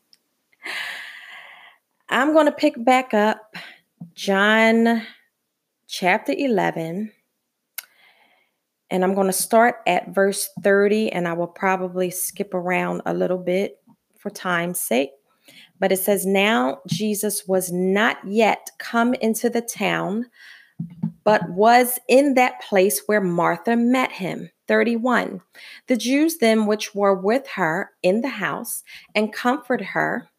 I'm 2.09 2.33
going 2.33 2.47
to 2.47 2.51
pick 2.51 2.73
back 2.83 3.13
up 3.13 3.55
John 4.15 5.03
chapter 5.87 6.33
11. 6.35 7.11
And 8.89 9.03
I'm 9.03 9.13
going 9.13 9.27
to 9.27 9.33
start 9.33 9.75
at 9.85 10.15
verse 10.15 10.49
30, 10.63 11.11
and 11.11 11.27
I 11.27 11.33
will 11.33 11.45
probably 11.45 12.09
skip 12.09 12.55
around 12.55 13.03
a 13.05 13.13
little 13.13 13.37
bit 13.37 13.77
for 14.17 14.31
time's 14.31 14.79
sake. 14.79 15.11
But 15.81 15.91
it 15.91 15.97
says, 15.97 16.25
Now 16.25 16.79
Jesus 16.87 17.47
was 17.47 17.71
not 17.71 18.17
yet 18.23 18.69
come 18.77 19.15
into 19.15 19.49
the 19.49 19.61
town, 19.61 20.27
but 21.23 21.49
was 21.49 21.99
in 22.07 22.35
that 22.35 22.61
place 22.61 23.01
where 23.07 23.19
Martha 23.19 23.75
met 23.75 24.11
him. 24.11 24.51
31. 24.67 25.41
The 25.87 25.97
Jews 25.97 26.37
then 26.37 26.67
which 26.67 26.95
were 26.95 27.15
with 27.15 27.45
her 27.55 27.89
in 28.03 28.21
the 28.21 28.29
house 28.29 28.83
and 29.15 29.33
comforted 29.33 29.87
her, 29.87 30.29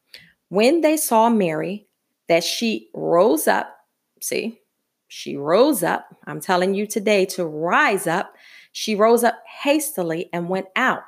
when 0.48 0.80
they 0.80 0.96
saw 0.96 1.28
Mary, 1.28 1.86
that 2.28 2.44
she 2.44 2.88
rose 2.94 3.48
up, 3.48 3.76
see, 4.20 4.60
she 5.08 5.36
rose 5.36 5.82
up. 5.82 6.14
I'm 6.24 6.40
telling 6.40 6.72
you 6.74 6.86
today 6.86 7.26
to 7.26 7.44
rise 7.44 8.06
up. 8.06 8.34
She 8.70 8.94
rose 8.94 9.24
up 9.24 9.42
hastily 9.62 10.30
and 10.32 10.48
went 10.48 10.68
out, 10.76 11.02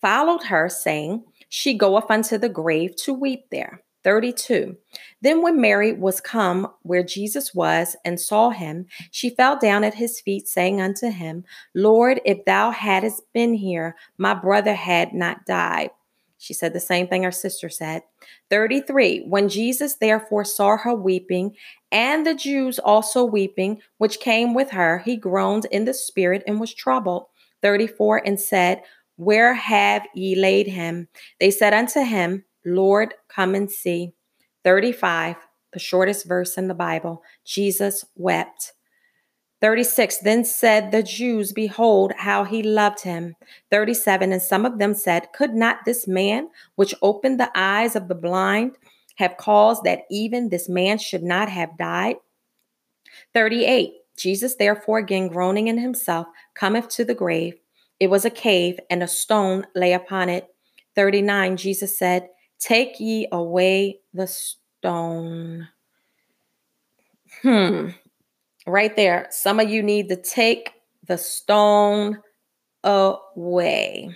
followed 0.00 0.44
her, 0.44 0.68
saying, 0.68 1.24
She 1.48 1.76
goeth 1.76 2.10
unto 2.10 2.38
the 2.38 2.48
grave 2.48 2.96
to 2.96 3.12
weep 3.14 3.46
there. 3.50 3.82
32. 4.04 4.76
Then, 5.20 5.42
when 5.42 5.60
Mary 5.60 5.92
was 5.92 6.20
come 6.20 6.68
where 6.82 7.02
Jesus 7.02 7.54
was 7.54 7.96
and 8.04 8.20
saw 8.20 8.50
him, 8.50 8.86
she 9.10 9.30
fell 9.30 9.58
down 9.58 9.84
at 9.84 9.94
his 9.94 10.20
feet, 10.20 10.46
saying 10.48 10.80
unto 10.80 11.10
him, 11.10 11.44
Lord, 11.74 12.20
if 12.24 12.44
thou 12.44 12.70
hadst 12.70 13.22
been 13.34 13.54
here, 13.54 13.96
my 14.16 14.34
brother 14.34 14.74
had 14.74 15.12
not 15.12 15.44
died. 15.46 15.90
She 16.38 16.54
said 16.54 16.72
the 16.72 16.80
same 16.80 17.08
thing 17.08 17.24
her 17.24 17.32
sister 17.32 17.68
said. 17.68 18.02
33. 18.48 19.24
When 19.26 19.48
Jesus 19.48 19.96
therefore 19.96 20.44
saw 20.44 20.76
her 20.76 20.94
weeping, 20.94 21.56
and 21.90 22.24
the 22.24 22.34
Jews 22.34 22.78
also 22.78 23.24
weeping, 23.24 23.82
which 23.98 24.20
came 24.20 24.54
with 24.54 24.70
her, 24.70 24.98
he 24.98 25.16
groaned 25.16 25.66
in 25.66 25.84
the 25.84 25.94
spirit 25.94 26.44
and 26.46 26.60
was 26.60 26.72
troubled. 26.72 27.26
34. 27.62 28.22
And 28.24 28.40
said, 28.40 28.82
Where 29.18 29.52
have 29.52 30.06
ye 30.14 30.36
laid 30.36 30.68
him? 30.68 31.08
They 31.40 31.50
said 31.50 31.74
unto 31.74 32.02
him, 32.02 32.44
Lord, 32.64 33.14
come 33.28 33.56
and 33.56 33.68
see. 33.68 34.12
35, 34.62 35.34
the 35.72 35.80
shortest 35.80 36.24
verse 36.24 36.56
in 36.56 36.68
the 36.68 36.74
Bible. 36.74 37.22
Jesus 37.44 38.04
wept. 38.14 38.74
36 39.60 40.18
Then 40.18 40.44
said 40.44 40.92
the 40.92 41.02
Jews, 41.02 41.52
Behold, 41.52 42.12
how 42.16 42.44
he 42.44 42.62
loved 42.62 43.02
him. 43.02 43.34
37 43.72 44.30
And 44.32 44.40
some 44.40 44.64
of 44.64 44.78
them 44.78 44.94
said, 44.94 45.32
Could 45.34 45.52
not 45.52 45.78
this 45.84 46.06
man, 46.06 46.48
which 46.76 46.94
opened 47.02 47.40
the 47.40 47.50
eyes 47.56 47.96
of 47.96 48.06
the 48.06 48.14
blind, 48.14 48.76
have 49.16 49.36
caused 49.36 49.82
that 49.82 50.02
even 50.12 50.48
this 50.48 50.68
man 50.68 50.96
should 50.98 51.24
not 51.24 51.48
have 51.48 51.76
died? 51.76 52.16
38 53.34 53.94
Jesus, 54.16 54.54
therefore, 54.54 54.98
again 54.98 55.26
groaning 55.26 55.66
in 55.66 55.78
himself, 55.78 56.28
cometh 56.54 56.88
to 56.90 57.04
the 57.04 57.14
grave. 57.14 57.54
It 58.00 58.08
was 58.08 58.24
a 58.24 58.30
cave, 58.30 58.78
and 58.90 59.02
a 59.02 59.08
stone 59.08 59.66
lay 59.74 59.92
upon 59.92 60.28
it. 60.28 60.46
39 60.94 61.56
Jesus 61.56 61.96
said, 61.98 62.28
Take 62.58 62.98
ye 62.98 63.28
away 63.30 64.00
the 64.12 64.26
stone. 64.26 65.68
Hmm. 67.42 67.90
Right 68.66 68.94
there. 68.96 69.28
Some 69.30 69.60
of 69.60 69.70
you 69.70 69.82
need 69.82 70.08
to 70.08 70.16
take 70.16 70.72
the 71.06 71.18
stone 71.18 72.18
away. 72.84 74.10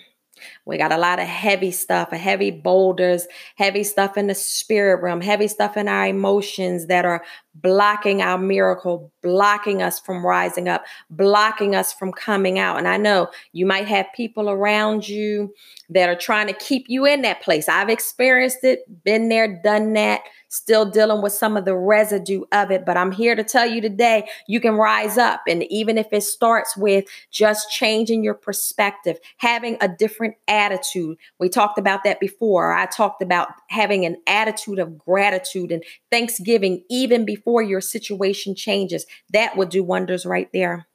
We 0.65 0.77
got 0.77 0.93
a 0.93 0.99
lot 0.99 1.21
of 1.21 1.27
heavy 1.27 1.71
stuff, 1.71 2.11
heavy 2.11 2.51
boulders, 2.51 3.27
heavy 3.57 3.85
stuff 3.85 4.17
in 4.17 4.27
the 4.27 4.35
spirit 4.35 5.03
realm, 5.03 5.21
heavy 5.21 5.49
stuff 5.49 5.77
in 5.77 5.89
our 5.89 6.07
emotions 6.07 6.87
that 6.87 7.05
are 7.05 7.23
blocking 7.55 8.23
our 8.23 8.39
miracle, 8.39 9.13
blocking 9.23 9.83
us 9.83 10.01
from 10.01 10.25
rising 10.25 10.69
up, 10.69 10.85
blocking 11.11 11.75
us 11.75 11.93
from 11.93 12.13
coming 12.13 12.59
out. 12.59 12.79
And 12.79 12.89
I 12.89 12.97
know 12.97 13.29
you 13.53 13.67
might 13.67 13.87
have 13.89 14.07
people 14.15 14.49
around 14.49 15.09
you 15.09 15.55
that 15.91 16.09
are 16.09 16.17
trying 16.17 16.47
to 16.47 16.55
keep 16.55 16.87
you 16.89 17.05
in 17.05 17.23
that 17.23 17.43
place. 17.43 17.69
I've 17.69 17.91
experienced 17.91 18.65
it, 18.65 18.81
been 19.05 19.29
there, 19.29 19.61
done 19.63 19.93
that 19.95 20.23
still 20.53 20.85
dealing 20.85 21.23
with 21.23 21.33
some 21.33 21.57
of 21.57 21.65
the 21.65 21.75
residue 21.75 22.43
of 22.53 22.71
it. 22.71 22.85
But 22.85 22.99
I'm 22.99 23.11
here 23.11 23.35
to 23.35 23.43
tell 23.43 23.67
you 23.67 23.81
today 23.81 24.29
you 24.47 24.61
can 24.61 24.75
rise 24.75 25.17
up. 25.17 25.41
And 25.49 25.65
even 25.65 25.97
if 25.97 26.13
it 26.13 26.23
starts 26.23 26.77
with 26.77 27.07
just 27.31 27.71
changing 27.71 28.23
your 28.23 28.35
perspective, 28.35 29.19
having 29.39 29.79
a 29.81 29.89
different 29.89 30.35
attitude. 30.49 31.17
We 31.39 31.49
talked 31.49 31.79
about 31.79 32.05
that 32.05 32.21
before. 32.21 32.73
I 32.75 32.85
talked 32.85 33.23
about 33.23 33.49
having 33.69 34.05
an 34.05 34.19
attitude 34.27 34.79
of 34.79 34.99
gratitude 34.99 35.73
and 35.73 35.83
thanksgiving 36.11 36.85
even 36.91 37.25
before 37.25 37.42
your 37.63 37.81
situation 37.81 38.55
changes. 38.55 39.07
That 39.33 39.57
would 39.57 39.69
do 39.69 39.83
wonders 39.83 40.25
right 40.27 40.49
there. 40.53 40.87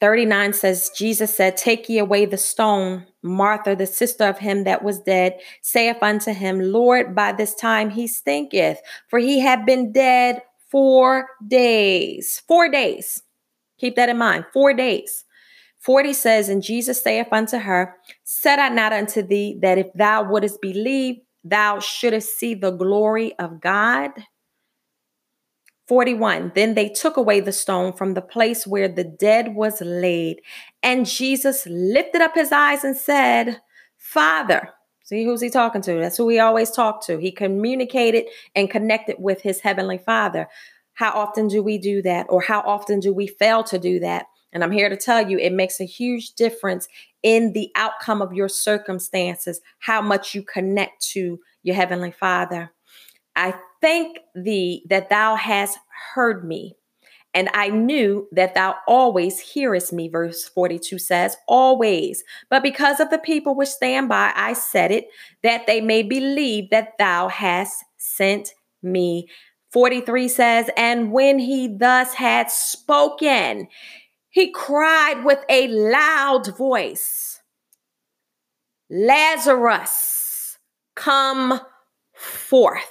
39 0.00 0.52
says, 0.52 0.90
Jesus 0.96 1.34
said, 1.34 1.56
Take 1.56 1.88
ye 1.88 1.98
away 1.98 2.24
the 2.24 2.36
stone. 2.36 3.06
Martha, 3.22 3.74
the 3.74 3.86
sister 3.86 4.24
of 4.24 4.38
him 4.38 4.64
that 4.64 4.84
was 4.84 5.00
dead, 5.00 5.38
saith 5.60 6.02
unto 6.02 6.32
him, 6.32 6.60
Lord, 6.60 7.14
by 7.14 7.32
this 7.32 7.54
time 7.54 7.90
he 7.90 8.06
stinketh, 8.06 8.80
for 9.08 9.18
he 9.18 9.40
had 9.40 9.66
been 9.66 9.92
dead 9.92 10.42
four 10.70 11.26
days. 11.46 12.42
Four 12.46 12.70
days. 12.70 13.22
Keep 13.78 13.96
that 13.96 14.08
in 14.08 14.18
mind. 14.18 14.44
Four 14.52 14.72
days. 14.72 15.24
40 15.80 16.12
says, 16.12 16.48
And 16.48 16.62
Jesus 16.62 17.02
saith 17.02 17.28
unto 17.32 17.58
her, 17.58 17.96
Said 18.24 18.58
I 18.58 18.68
not 18.68 18.92
unto 18.92 19.22
thee 19.22 19.58
that 19.62 19.78
if 19.78 19.86
thou 19.94 20.22
wouldest 20.22 20.60
believe, 20.60 21.16
thou 21.44 21.78
shouldest 21.80 22.38
see 22.38 22.54
the 22.54 22.70
glory 22.70 23.36
of 23.38 23.60
God? 23.60 24.10
41 25.88 26.52
Then 26.54 26.74
they 26.74 26.88
took 26.88 27.16
away 27.16 27.40
the 27.40 27.52
stone 27.52 27.92
from 27.92 28.14
the 28.14 28.22
place 28.22 28.66
where 28.66 28.88
the 28.88 29.04
dead 29.04 29.54
was 29.54 29.80
laid. 29.80 30.40
And 30.82 31.06
Jesus 31.06 31.66
lifted 31.66 32.20
up 32.20 32.34
his 32.34 32.52
eyes 32.52 32.84
and 32.84 32.96
said, 32.96 33.60
Father, 33.96 34.68
see 35.02 35.24
who's 35.24 35.40
he 35.40 35.50
talking 35.50 35.82
to? 35.82 35.94
That's 35.94 36.18
who 36.18 36.28
he 36.28 36.38
always 36.38 36.70
talked 36.70 37.06
to. 37.06 37.18
He 37.18 37.32
communicated 37.32 38.26
and 38.54 38.70
connected 38.70 39.16
with 39.18 39.40
his 39.40 39.60
heavenly 39.60 39.98
Father. 39.98 40.46
How 40.92 41.12
often 41.12 41.48
do 41.48 41.62
we 41.62 41.78
do 41.78 42.02
that? 42.02 42.26
Or 42.28 42.42
how 42.42 42.60
often 42.60 43.00
do 43.00 43.12
we 43.12 43.26
fail 43.26 43.64
to 43.64 43.78
do 43.78 43.98
that? 44.00 44.26
And 44.52 44.64
I'm 44.64 44.72
here 44.72 44.88
to 44.88 44.96
tell 44.96 45.28
you, 45.28 45.38
it 45.38 45.52
makes 45.52 45.80
a 45.80 45.84
huge 45.84 46.32
difference 46.32 46.88
in 47.22 47.52
the 47.52 47.70
outcome 47.74 48.22
of 48.22 48.32
your 48.32 48.48
circumstances, 48.48 49.60
how 49.80 50.00
much 50.00 50.34
you 50.34 50.42
connect 50.42 51.06
to 51.12 51.38
your 51.62 51.74
Heavenly 51.74 52.12
Father. 52.12 52.72
I 53.36 53.54
thank 53.80 54.18
thee 54.34 54.84
that 54.88 55.10
thou 55.10 55.36
hast 55.36 55.78
heard 56.14 56.44
me. 56.44 56.74
And 57.34 57.50
I 57.52 57.68
knew 57.68 58.26
that 58.32 58.54
thou 58.54 58.76
always 58.88 59.38
hearest 59.38 59.92
me, 59.92 60.08
verse 60.08 60.48
42 60.48 60.98
says, 60.98 61.36
always. 61.46 62.24
But 62.50 62.62
because 62.62 63.00
of 63.00 63.10
the 63.10 63.18
people 63.18 63.54
which 63.54 63.68
stand 63.68 64.08
by, 64.08 64.32
I 64.34 64.54
said 64.54 64.90
it, 64.90 65.08
that 65.42 65.66
they 65.66 65.80
may 65.80 66.02
believe 66.02 66.70
that 66.70 66.94
thou 66.98 67.28
hast 67.28 67.84
sent 67.98 68.54
me. 68.82 69.28
43 69.72 70.28
says, 70.28 70.70
And 70.76 71.12
when 71.12 71.38
he 71.38 71.68
thus 71.68 72.14
had 72.14 72.50
spoken, 72.50 73.68
he 74.30 74.50
cried 74.50 75.24
with 75.24 75.44
a 75.48 75.68
loud 75.68 76.56
voice, 76.56 77.40
Lazarus, 78.90 80.58
come 80.94 81.60
forth. 82.14 82.84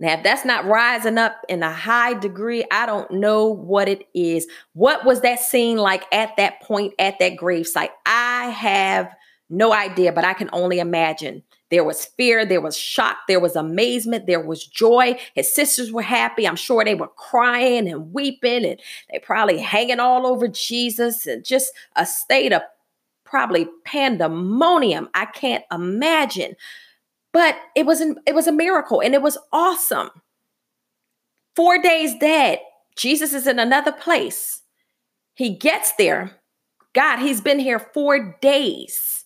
Now, 0.00 0.14
if 0.14 0.22
that's 0.22 0.44
not 0.44 0.64
rising 0.64 1.18
up 1.18 1.40
in 1.48 1.62
a 1.62 1.72
high 1.72 2.14
degree, 2.14 2.64
I 2.70 2.86
don't 2.86 3.10
know 3.10 3.46
what 3.46 3.88
it 3.88 4.06
is. 4.14 4.46
What 4.72 5.04
was 5.04 5.22
that 5.22 5.40
scene 5.40 5.76
like 5.76 6.04
at 6.12 6.36
that 6.36 6.62
point 6.62 6.94
at 7.00 7.18
that 7.18 7.36
gravesite? 7.36 7.90
I 8.06 8.50
have 8.50 9.12
no 9.50 9.72
idea, 9.72 10.12
but 10.12 10.24
I 10.24 10.34
can 10.34 10.50
only 10.52 10.78
imagine. 10.78 11.42
There 11.70 11.84
was 11.84 12.06
fear, 12.06 12.46
there 12.46 12.62
was 12.62 12.76
shock, 12.76 13.18
there 13.28 13.40
was 13.40 13.54
amazement, 13.54 14.26
there 14.26 14.40
was 14.40 14.64
joy. 14.64 15.18
His 15.34 15.54
sisters 15.54 15.92
were 15.92 16.02
happy. 16.02 16.48
I'm 16.48 16.56
sure 16.56 16.84
they 16.84 16.94
were 16.94 17.08
crying 17.08 17.88
and 17.88 18.12
weeping, 18.12 18.64
and 18.64 18.80
they 19.10 19.18
probably 19.18 19.58
hanging 19.58 20.00
all 20.00 20.26
over 20.26 20.48
Jesus 20.48 21.26
and 21.26 21.44
just 21.44 21.72
a 21.94 22.06
state 22.06 22.52
of 22.52 22.62
probably 23.24 23.68
pandemonium. 23.84 25.10
I 25.12 25.26
can't 25.26 25.64
imagine. 25.70 26.56
But 27.34 27.56
it 27.76 27.84
was 27.84 28.00
an, 28.00 28.16
it 28.26 28.34
was 28.34 28.46
a 28.46 28.52
miracle 28.52 29.00
and 29.02 29.14
it 29.14 29.20
was 29.20 29.36
awesome. 29.52 30.08
4 31.56 31.82
days 31.82 32.14
dead. 32.18 32.60
Jesus 32.96 33.34
is 33.34 33.46
in 33.46 33.58
another 33.58 33.92
place. 33.92 34.62
He 35.34 35.50
gets 35.50 35.92
there. 35.98 36.40
God, 36.94 37.18
he's 37.18 37.42
been 37.42 37.58
here 37.58 37.78
4 37.78 38.38
days. 38.40 39.17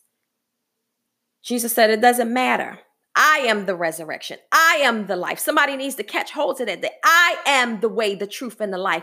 Jesus 1.43 1.73
said, 1.73 1.91
It 1.91 2.01
doesn't 2.01 2.33
matter. 2.33 2.79
I 3.15 3.45
am 3.47 3.67
the 3.67 3.75
resurrection. 3.75 4.39
I 4.53 4.81
am 4.83 5.07
the 5.07 5.17
life. 5.17 5.39
Somebody 5.39 5.77
needs 5.77 5.97
to 5.97 6.03
catch 6.03 6.31
hold 6.31 6.57
to 6.59 6.65
that. 6.65 6.81
That 6.83 6.93
I 7.05 7.37
am 7.47 7.81
the 7.81 7.89
way, 7.89 8.15
the 8.15 8.27
truth, 8.27 8.61
and 8.61 8.73
the 8.73 8.79
life. 8.79 9.03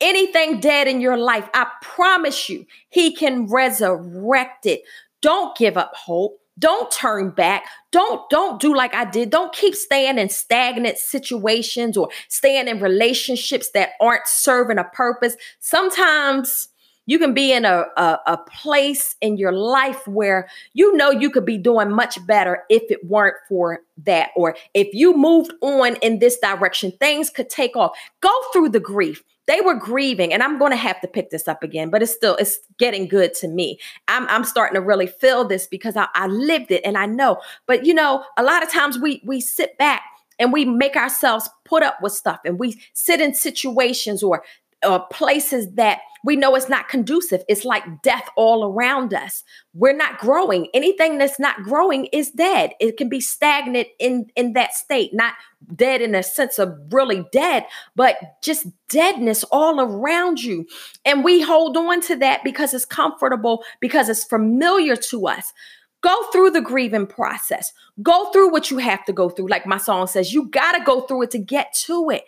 Anything 0.00 0.60
dead 0.60 0.86
in 0.86 1.00
your 1.00 1.16
life, 1.16 1.48
I 1.54 1.66
promise 1.82 2.48
you, 2.48 2.66
He 2.88 3.14
can 3.14 3.46
resurrect 3.46 4.66
it. 4.66 4.82
Don't 5.20 5.56
give 5.56 5.76
up 5.76 5.92
hope. 5.96 6.40
Don't 6.58 6.90
turn 6.90 7.30
back. 7.30 7.64
Don't 7.92 8.28
don't 8.30 8.60
do 8.60 8.74
like 8.74 8.94
I 8.94 9.04
did. 9.04 9.30
Don't 9.30 9.52
keep 9.52 9.74
staying 9.74 10.18
in 10.18 10.28
stagnant 10.28 10.98
situations 10.98 11.96
or 11.96 12.08
staying 12.28 12.68
in 12.68 12.80
relationships 12.80 13.70
that 13.74 13.90
aren't 14.00 14.26
serving 14.26 14.78
a 14.78 14.84
purpose. 14.84 15.36
Sometimes 15.60 16.68
you 17.08 17.18
can 17.18 17.32
be 17.32 17.52
in 17.52 17.64
a, 17.64 17.86
a, 17.96 18.18
a, 18.26 18.36
place 18.36 19.16
in 19.22 19.38
your 19.38 19.50
life 19.50 20.06
where 20.06 20.46
you 20.74 20.94
know 20.94 21.10
you 21.10 21.30
could 21.30 21.46
be 21.46 21.56
doing 21.56 21.90
much 21.90 22.24
better 22.26 22.64
if 22.68 22.82
it 22.90 23.02
weren't 23.06 23.36
for 23.48 23.80
that. 24.04 24.28
Or 24.36 24.54
if 24.74 24.88
you 24.92 25.16
moved 25.16 25.52
on 25.62 25.96
in 25.96 26.18
this 26.18 26.38
direction, 26.38 26.92
things 27.00 27.30
could 27.30 27.48
take 27.48 27.76
off. 27.76 27.96
Go 28.20 28.30
through 28.52 28.68
the 28.68 28.80
grief. 28.80 29.24
They 29.46 29.62
were 29.62 29.74
grieving, 29.74 30.34
and 30.34 30.42
I'm 30.42 30.58
going 30.58 30.72
to 30.72 30.76
have 30.76 31.00
to 31.00 31.08
pick 31.08 31.30
this 31.30 31.48
up 31.48 31.62
again, 31.62 31.88
but 31.88 32.02
it's 32.02 32.12
still 32.12 32.36
it's 32.36 32.58
getting 32.78 33.08
good 33.08 33.32
to 33.36 33.48
me. 33.48 33.78
I'm, 34.06 34.28
I'm 34.28 34.44
starting 34.44 34.74
to 34.74 34.82
really 34.82 35.06
feel 35.06 35.48
this 35.48 35.66
because 35.66 35.96
I, 35.96 36.08
I 36.14 36.26
lived 36.26 36.70
it 36.70 36.82
and 36.84 36.98
I 36.98 37.06
know. 37.06 37.40
But 37.66 37.86
you 37.86 37.94
know, 37.94 38.22
a 38.36 38.42
lot 38.42 38.62
of 38.62 38.70
times 38.70 38.98
we 38.98 39.22
we 39.24 39.40
sit 39.40 39.78
back 39.78 40.02
and 40.38 40.52
we 40.52 40.66
make 40.66 40.94
ourselves 40.94 41.48
put 41.64 41.82
up 41.82 42.02
with 42.02 42.12
stuff 42.12 42.40
and 42.44 42.58
we 42.58 42.78
sit 42.92 43.22
in 43.22 43.32
situations 43.32 44.22
or 44.22 44.44
or 44.86 45.06
places 45.10 45.72
that 45.74 46.00
we 46.24 46.36
know 46.36 46.54
it's 46.54 46.68
not 46.68 46.88
conducive. 46.88 47.42
It's 47.48 47.64
like 47.64 48.02
death 48.02 48.28
all 48.36 48.64
around 48.64 49.14
us. 49.14 49.44
We're 49.74 49.96
not 49.96 50.18
growing. 50.18 50.68
Anything 50.74 51.18
that's 51.18 51.38
not 51.38 51.62
growing 51.62 52.06
is 52.06 52.30
dead. 52.30 52.72
It 52.80 52.96
can 52.96 53.08
be 53.08 53.20
stagnant 53.20 53.88
in 53.98 54.26
in 54.36 54.54
that 54.54 54.74
state, 54.74 55.14
not 55.14 55.34
dead 55.74 56.00
in 56.00 56.14
a 56.14 56.22
sense 56.22 56.58
of 56.58 56.76
really 56.90 57.24
dead, 57.32 57.66
but 57.96 58.16
just 58.42 58.66
deadness 58.88 59.44
all 59.44 59.80
around 59.80 60.42
you. 60.42 60.66
And 61.04 61.24
we 61.24 61.40
hold 61.40 61.76
on 61.76 62.00
to 62.02 62.16
that 62.16 62.44
because 62.44 62.74
it's 62.74 62.84
comfortable, 62.84 63.64
because 63.80 64.08
it's 64.08 64.24
familiar 64.24 64.96
to 64.96 65.28
us. 65.28 65.52
Go 66.00 66.30
through 66.30 66.50
the 66.50 66.60
grieving 66.60 67.06
process. 67.06 67.72
Go 68.02 68.30
through 68.30 68.52
what 68.52 68.70
you 68.70 68.78
have 68.78 69.04
to 69.06 69.12
go 69.12 69.28
through. 69.28 69.48
Like 69.48 69.66
my 69.66 69.78
song 69.78 70.06
says, 70.06 70.32
you 70.32 70.48
got 70.48 70.72
to 70.72 70.84
go 70.84 71.00
through 71.02 71.22
it 71.22 71.30
to 71.32 71.38
get 71.38 71.74
to 71.86 72.10
it. 72.10 72.24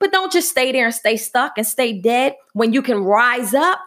But 0.00 0.12
don't 0.12 0.32
just 0.32 0.50
stay 0.50 0.72
there 0.72 0.86
and 0.86 0.94
stay 0.94 1.16
stuck 1.16 1.52
and 1.56 1.66
stay 1.66 2.00
dead 2.00 2.34
when 2.52 2.72
you 2.72 2.82
can 2.82 2.98
rise 2.98 3.54
up. 3.54 3.78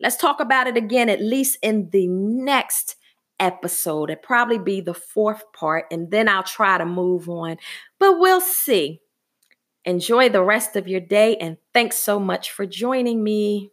Let's 0.00 0.16
talk 0.16 0.40
about 0.40 0.66
it 0.66 0.76
again, 0.76 1.08
at 1.08 1.20
least 1.20 1.58
in 1.62 1.90
the 1.90 2.06
next 2.08 2.96
episode. 3.38 4.10
It'll 4.10 4.22
probably 4.22 4.58
be 4.58 4.80
the 4.80 4.94
fourth 4.94 5.44
part, 5.52 5.86
and 5.90 6.10
then 6.10 6.28
I'll 6.28 6.42
try 6.42 6.78
to 6.78 6.86
move 6.86 7.28
on. 7.28 7.56
But 7.98 8.18
we'll 8.18 8.40
see. 8.40 9.00
Enjoy 9.84 10.28
the 10.28 10.42
rest 10.42 10.76
of 10.76 10.88
your 10.88 11.00
day, 11.00 11.36
and 11.36 11.56
thanks 11.72 11.96
so 11.96 12.18
much 12.18 12.50
for 12.50 12.66
joining 12.66 13.22
me. 13.22 13.70